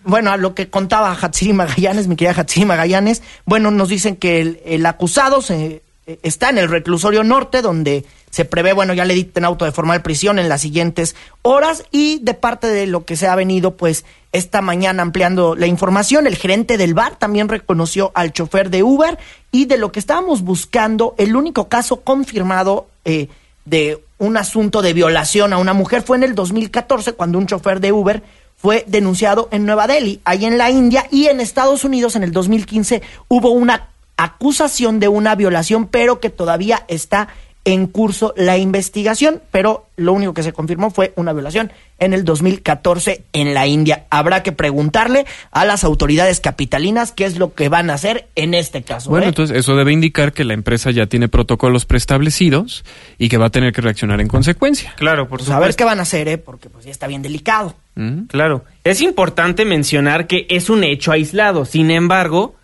[0.04, 4.41] Bueno, a lo que contaba Hatsiri Magallanes, mi querida Hatsiri Magallanes, bueno, nos dicen que
[4.41, 9.06] el, el acusado se, eh, está en el reclusorio norte, donde se prevé, bueno, ya
[9.06, 13.06] le dicten auto de formal prisión en las siguientes horas, y de parte de lo
[13.06, 17.47] que se ha venido, pues, esta mañana ampliando la información, el gerente del bar también
[17.47, 19.18] reconoció al chofer de Uber,
[19.51, 23.30] y de lo que estábamos buscando, el único caso confirmado eh,
[23.64, 26.01] de un asunto de violación a una mujer.
[26.01, 28.24] Fue en el 2014 cuando un chofer de Uber
[28.55, 32.32] fue denunciado en Nueva Delhi, ahí en la India y en Estados Unidos en el
[32.32, 37.28] 2015 hubo una acusación de una violación, pero que todavía está
[37.66, 42.26] en curso la investigación, pero lo único que se confirmó fue una violación en el
[42.26, 44.05] 2014 en la India.
[44.09, 48.53] Habrá que preguntarle a las autoridades capitalinas qué es lo que van a hacer en
[48.53, 49.09] este caso.
[49.09, 49.30] Bueno, ¿eh?
[49.30, 52.84] entonces eso debe indicar que la empresa ya tiene protocolos preestablecidos
[53.18, 54.93] y que va a tener que reaccionar en consecuencia.
[54.97, 56.38] Claro, por Pues a ver qué van a hacer, ¿eh?
[56.38, 57.76] porque pues ya está bien delicado.
[57.95, 58.24] ¿Mm?
[58.24, 58.66] Claro.
[58.84, 61.64] Es importante mencionar que es un hecho aislado.
[61.64, 62.55] Sin embargo,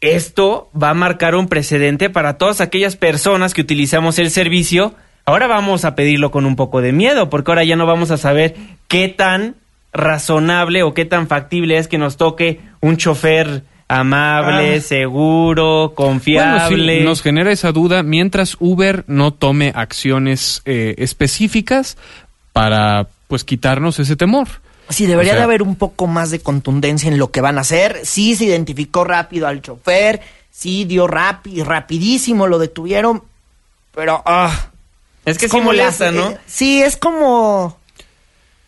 [0.00, 4.94] esto va a marcar un precedente para todas aquellas personas que utilizamos el servicio.
[5.24, 8.16] Ahora vamos a pedirlo con un poco de miedo, porque ahora ya no vamos a
[8.16, 8.54] saber
[8.86, 9.56] qué tan
[9.92, 14.80] razonable o qué tan factible es que nos toque un chofer amable, Ah.
[14.80, 16.76] seguro, confiable.
[16.76, 21.96] Bueno, sí, nos genera esa duda mientras Uber no tome acciones eh, específicas
[22.52, 24.48] para pues quitarnos ese temor.
[24.88, 27.58] Sí, debería O sea, de haber un poco más de contundencia en lo que van
[27.58, 28.00] a hacer.
[28.04, 30.20] Sí se identificó rápido al chofer,
[30.50, 33.22] sí dio rápido, rapidísimo, lo detuvieron,
[33.94, 34.70] pero ah,
[35.24, 36.30] Es que sí como molesta, ¿no?
[36.30, 37.78] eh, sí, es como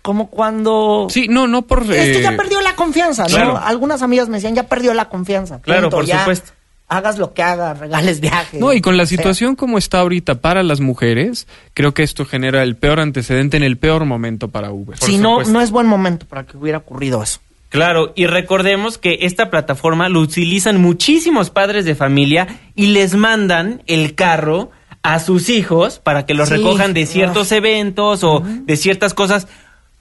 [0.03, 1.83] como cuando Sí, no, no por...
[1.83, 3.29] es que ya eh, perdió la confianza, ¿no?
[3.29, 3.59] claro.
[3.59, 5.61] Algunas amigas me decían, ya perdió la confianza.
[5.61, 6.53] Claro, punto, por ya supuesto.
[6.91, 8.61] Hagas lo que hagas, regales viajes.
[8.61, 12.27] No, y con la sea, situación como está ahorita para las mujeres, creo que esto
[12.27, 14.99] genera el peor antecedente en el peor momento para Uber.
[14.99, 15.53] Sí, no, supuesto.
[15.53, 17.39] no es buen momento para que hubiera ocurrido eso.
[17.69, 23.83] Claro, y recordemos que esta plataforma lo utilizan muchísimos padres de familia y les mandan
[23.87, 24.73] el carro
[25.03, 26.57] a sus hijos para que los Sí.
[26.57, 29.47] recojan de ciertos eventos o de ciertas cosas,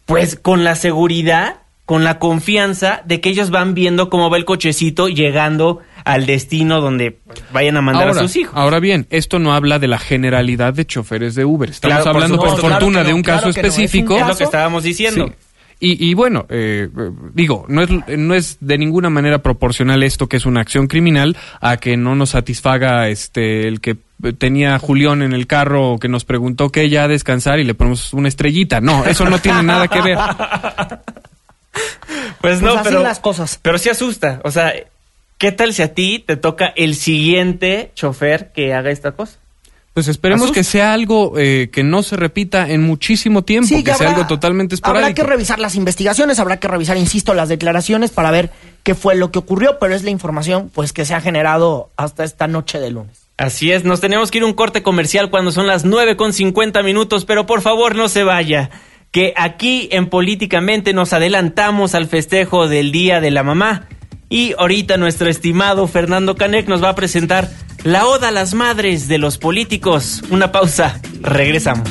[0.08, 4.46] pues con la seguridad, con la confianza de que ellos van viendo cómo va el
[4.46, 8.54] cochecito llegando al destino donde pues, vayan a mandar ahora, a sus hijos.
[8.56, 11.70] ahora bien, esto no habla de la generalidad de choferes de Uber.
[11.70, 12.70] Estamos Claro, hablando por, supuesto.
[12.70, 14.18] fortuna Claro de un claro caso que no, es un específico.
[14.18, 15.28] es lo que estábamos diciendo.
[15.28, 15.34] Sí.
[15.82, 16.89] Y, y bueno, eh,
[17.34, 21.38] digo, no es, no es de ninguna manera proporcional esto que es una acción criminal
[21.62, 23.95] a que no nos satisfaga este el que
[24.38, 27.76] tenía a Julián en el carro que nos preguntó que ya a descansar y le
[27.76, 28.82] ponemos una estrellita.
[28.82, 30.18] No, eso no tiene nada que ver.
[32.41, 33.60] Pues no, Pues así pero las cosas.
[33.62, 34.74] Pero sí asusta, o sea,
[35.40, 39.40] ¿qué tal si a ti te toca el siguiente chofer que haga esta cosa?
[39.94, 40.60] Pues esperemos Asusta.
[40.60, 44.10] que sea algo eh, que no se repita en muchísimo tiempo, Sí, que sea habrá-
[44.18, 45.16] algo totalmente Habrá esporádico.
[45.24, 48.52] que revisar las investigaciones, habrá que revisar, insisto, las declaraciones para ver
[48.84, 52.24] qué fue lo que ocurrió, pero es la información pues que se ha generado hasta
[52.24, 53.18] esta noche de lunes.
[53.38, 56.34] Así es, nos tenemos que ir a un corte comercial cuando son las 9 con
[56.34, 58.70] 50 minutos, pero por favor no se vaya,
[59.12, 63.88] que aquí en Políticamente nos adelantamos al festejo del Día de la Mamá.
[64.30, 67.49] Y ahorita nuestro estimado Fernando Canek nos va a presentar
[67.84, 70.21] la Oda a las Madres de los Políticos.
[70.30, 71.89] Una pausa, regresamos.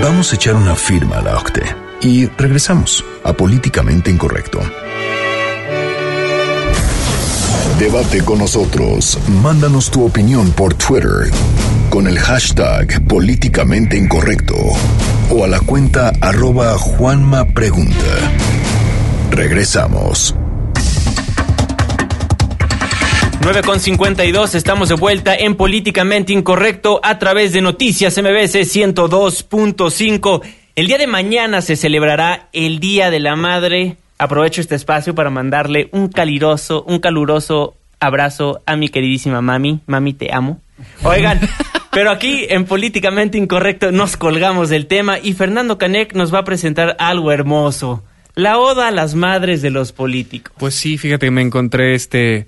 [0.00, 1.62] Vamos a echar una firma a la OCTE
[2.02, 4.60] y regresamos a Políticamente Incorrecto.
[7.80, 9.18] Debate con nosotros.
[9.42, 11.28] Mándanos tu opinión por Twitter
[11.90, 14.54] con el hashtag Políticamente Incorrecto
[15.30, 17.96] o a la cuenta arroba Juanma Pregunta.
[19.30, 20.34] Regresamos.
[23.40, 30.42] 9 con 52, estamos de vuelta en Políticamente Incorrecto a través de Noticias MBC 102.5.
[30.74, 33.96] El día de mañana se celebrará el Día de la Madre.
[34.18, 39.80] Aprovecho este espacio para mandarle un caluroso, un caluroso abrazo a mi queridísima mami.
[39.86, 40.60] Mami, te amo.
[41.04, 41.40] Oigan,
[41.96, 46.44] pero aquí en Políticamente Incorrecto nos colgamos del tema y Fernando Canek nos va a
[46.44, 48.04] presentar algo hermoso.
[48.34, 50.52] La oda a las madres de los políticos.
[50.58, 52.46] Pues sí, fíjate, me encontré este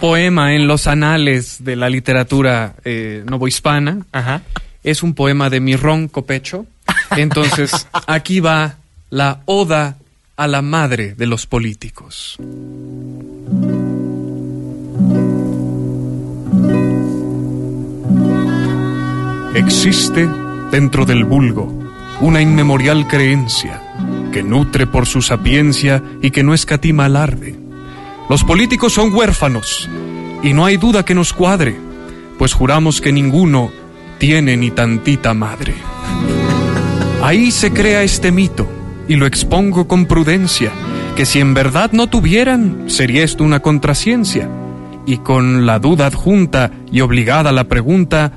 [0.00, 4.06] poema en los anales de la literatura eh, novohispana.
[4.10, 4.40] Ajá.
[4.82, 6.64] Es un poema de mi ronco pecho.
[7.14, 8.76] Entonces, aquí va
[9.10, 9.98] la oda
[10.38, 12.38] a la madre de los políticos.
[19.54, 20.28] Existe
[20.70, 21.72] dentro del vulgo
[22.20, 23.82] una inmemorial creencia
[24.30, 27.58] que nutre por su sapiencia y que no escatima alarde.
[28.28, 29.88] Los políticos son huérfanos
[30.42, 31.76] y no hay duda que nos cuadre,
[32.38, 33.70] pues juramos que ninguno
[34.18, 35.74] tiene ni tantita madre.
[37.22, 38.68] Ahí se crea este mito
[39.08, 40.72] y lo expongo con prudencia,
[41.16, 44.48] que si en verdad no tuvieran, sería esto una contraciencia.
[45.06, 48.32] Y con la duda adjunta y obligada la pregunta,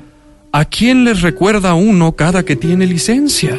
[0.52, 3.58] ¿a quién les recuerda uno cada que tiene licencia?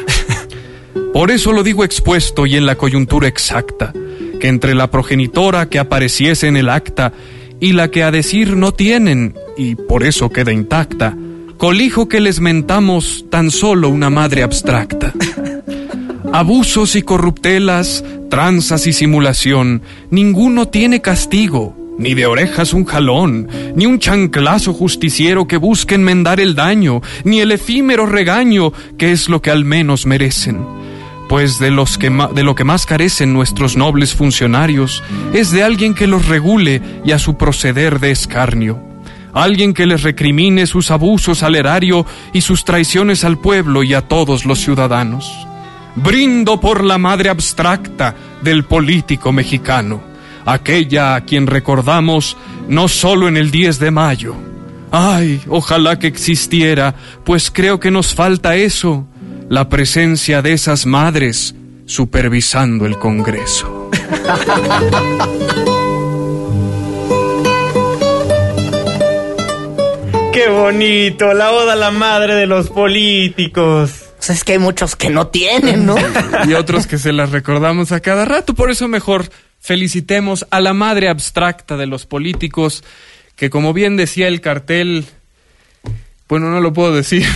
[1.12, 3.92] Por eso lo digo expuesto y en la coyuntura exacta,
[4.40, 7.12] que entre la progenitora que apareciese en el acta
[7.60, 11.16] y la que a decir no tienen, y por eso queda intacta,
[11.56, 15.12] colijo que les mentamos tan solo una madre abstracta.
[16.32, 23.86] Abusos y corruptelas, tranzas y simulación, ninguno tiene castigo, ni de orejas un jalón, ni
[23.86, 29.40] un chanclazo justiciero que busque enmendar el daño, ni el efímero regaño, que es lo
[29.40, 30.64] que al menos merecen.
[31.28, 35.94] Pues de, los que de lo que más carecen nuestros nobles funcionarios es de alguien
[35.94, 38.78] que los regule y a su proceder de escarnio.
[39.32, 44.02] Alguien que les recrimine sus abusos al erario y sus traiciones al pueblo y a
[44.02, 45.32] todos los ciudadanos.
[45.96, 50.13] Brindo por la madre abstracta del político mexicano,
[50.44, 52.36] aquella a quien recordamos
[52.68, 54.34] no solo en el 10 de mayo.
[54.90, 59.06] Ay, ojalá que existiera, pues creo que nos falta eso,
[59.48, 61.54] la presencia de esas madres
[61.86, 63.90] supervisando el Congreso.
[70.32, 71.32] ¡Qué bonito!
[71.32, 74.06] La oda a la madre de los políticos.
[74.16, 75.94] Pues es que hay muchos que no tienen, ¿no?
[76.48, 78.52] y otros que se las recordamos a cada rato.
[78.52, 79.26] Por eso mejor
[79.64, 82.84] felicitemos a la madre abstracta de los políticos,
[83.34, 85.06] que como bien decía el cartel,
[86.28, 87.26] bueno, no lo puedo decir.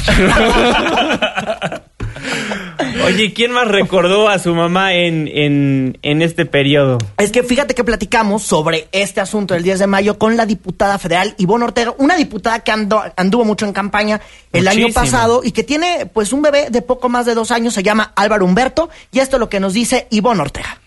[3.07, 6.99] Oye, ¿quién más recordó a su mamá en, en, en, este periodo?
[7.17, 10.99] Es que fíjate que platicamos sobre este asunto del 10 de mayo con la diputada
[10.99, 14.21] federal Ivonne Ortega, una diputada que andó, anduvo mucho en campaña
[14.53, 14.87] el Muchísimo.
[14.87, 17.83] año pasado y que tiene pues un bebé de poco más de dos años, se
[17.83, 20.79] llama Álvaro Humberto, y esto es lo que nos dice Ivonne Ortega.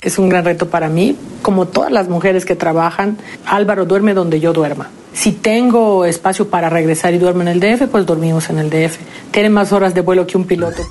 [0.00, 3.18] Es un gran reto para mí, como todas las mujeres que trabajan.
[3.44, 4.90] Álvaro duerme donde yo duerma.
[5.12, 8.96] Si tengo espacio para regresar y duermo en el DF, pues dormimos en el DF.
[9.32, 10.82] Tiene más horas de vuelo que un piloto.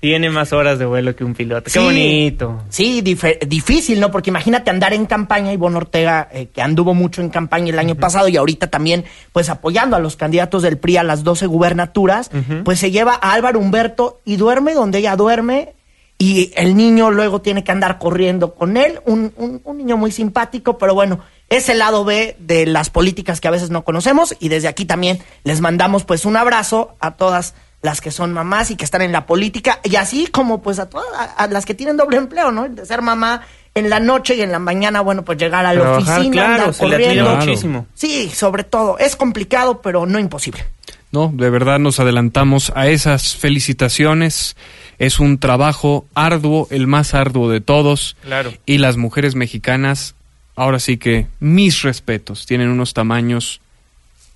[0.00, 1.64] Tiene más horas de vuelo que un piloto.
[1.64, 1.78] Qué Sí.
[1.80, 2.62] bonito.
[2.68, 4.12] Sí, dif- difícil, ¿no?
[4.12, 7.96] Porque imagínate andar en campaña, Ivonne Ortega, eh, que anduvo mucho en campaña el año
[7.96, 12.30] pasado y ahorita también, pues apoyando a los candidatos del PRI a las 12 gubernaturas,
[12.64, 15.74] pues se lleva a Álvaro Humberto y duerme donde ella duerme
[16.18, 20.10] y el niño luego tiene que andar corriendo con él, un, un- un niño muy
[20.10, 24.34] simpático, pero bueno, es el lado B de las políticas que a veces no conocemos
[24.40, 28.72] y desde aquí también les mandamos pues un abrazo a todas las que son mamás
[28.72, 31.64] y que están en la política y así como pues a todas a, a las
[31.64, 32.68] que tienen doble empleo, ¿no?
[32.68, 33.42] De ser mamá
[33.76, 36.52] en la noche y en la mañana, bueno, pues llegar a la Trabajar, oficina, claro,
[36.54, 37.36] andar se le admira corriendo.
[37.46, 37.86] muchísimo.
[37.94, 40.64] Sí, sobre todo, es complicado, pero no imposible.
[41.12, 44.56] No, de verdad nos adelantamos a esas felicitaciones.
[44.98, 48.16] Es un trabajo arduo, el más arduo de todos.
[48.22, 48.52] Claro.
[48.66, 50.14] Y las mujeres mexicanas,
[50.56, 53.60] ahora sí que mis respetos, tienen unos tamaños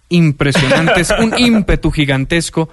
[0.09, 2.69] impresionantes, un ímpetu gigantesco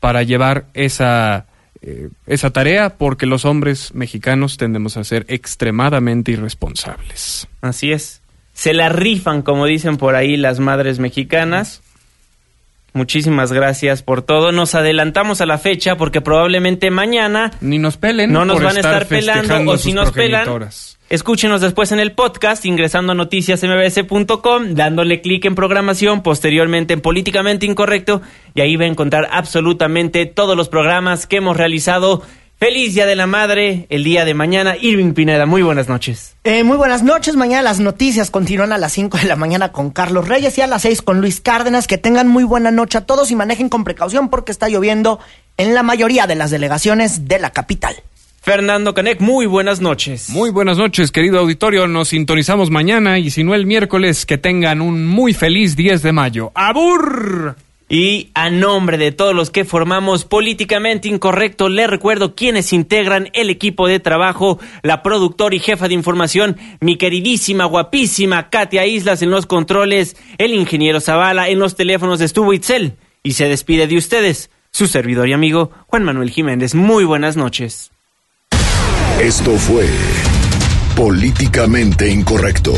[0.00, 1.46] para llevar esa,
[1.80, 7.46] eh, esa tarea, porque los hombres mexicanos tendemos a ser extremadamente irresponsables.
[7.60, 8.20] Así es.
[8.52, 11.82] Se la rifan, como dicen por ahí las madres mexicanas.
[12.94, 14.52] Muchísimas gracias por todo.
[14.52, 18.32] Nos adelantamos a la fecha porque probablemente mañana ni nos pelen.
[18.32, 20.46] No nos van a estar pelando o si nos pelan.
[21.08, 27.66] Escúchenos después en el podcast ingresando a noticiasmbs.com, dándole clic en programación, posteriormente en Políticamente
[27.66, 28.22] Incorrecto
[28.54, 32.22] y ahí va a encontrar absolutamente todos los programas que hemos realizado.
[32.62, 34.76] Feliz Día de la Madre, el día de mañana.
[34.80, 36.36] Irving Pineda, muy buenas noches.
[36.44, 37.34] Eh, muy buenas noches.
[37.34, 40.68] Mañana las noticias continúan a las 5 de la mañana con Carlos Reyes y a
[40.68, 41.88] las 6 con Luis Cárdenas.
[41.88, 45.18] Que tengan muy buena noche a todos y manejen con precaución porque está lloviendo
[45.56, 47.96] en la mayoría de las delegaciones de la capital.
[48.42, 50.30] Fernando Canek, muy buenas noches.
[50.30, 51.88] Muy buenas noches, querido auditorio.
[51.88, 56.12] Nos sintonizamos mañana y si no el miércoles, que tengan un muy feliz 10 de
[56.12, 56.52] mayo.
[56.54, 57.56] ¡Abur!
[57.94, 63.50] Y a nombre de todos los que formamos Políticamente Incorrecto, les recuerdo quienes integran el
[63.50, 69.30] equipo de trabajo, la productora y jefa de información, mi queridísima, guapísima Katia Islas en
[69.30, 72.96] los controles, el ingeniero Zavala en los teléfonos de Estuvo Itzel.
[73.22, 76.74] Y se despide de ustedes, su servidor y amigo Juan Manuel Jiménez.
[76.74, 77.90] Muy buenas noches.
[79.20, 79.86] Esto fue
[80.96, 82.72] Políticamente Incorrecto.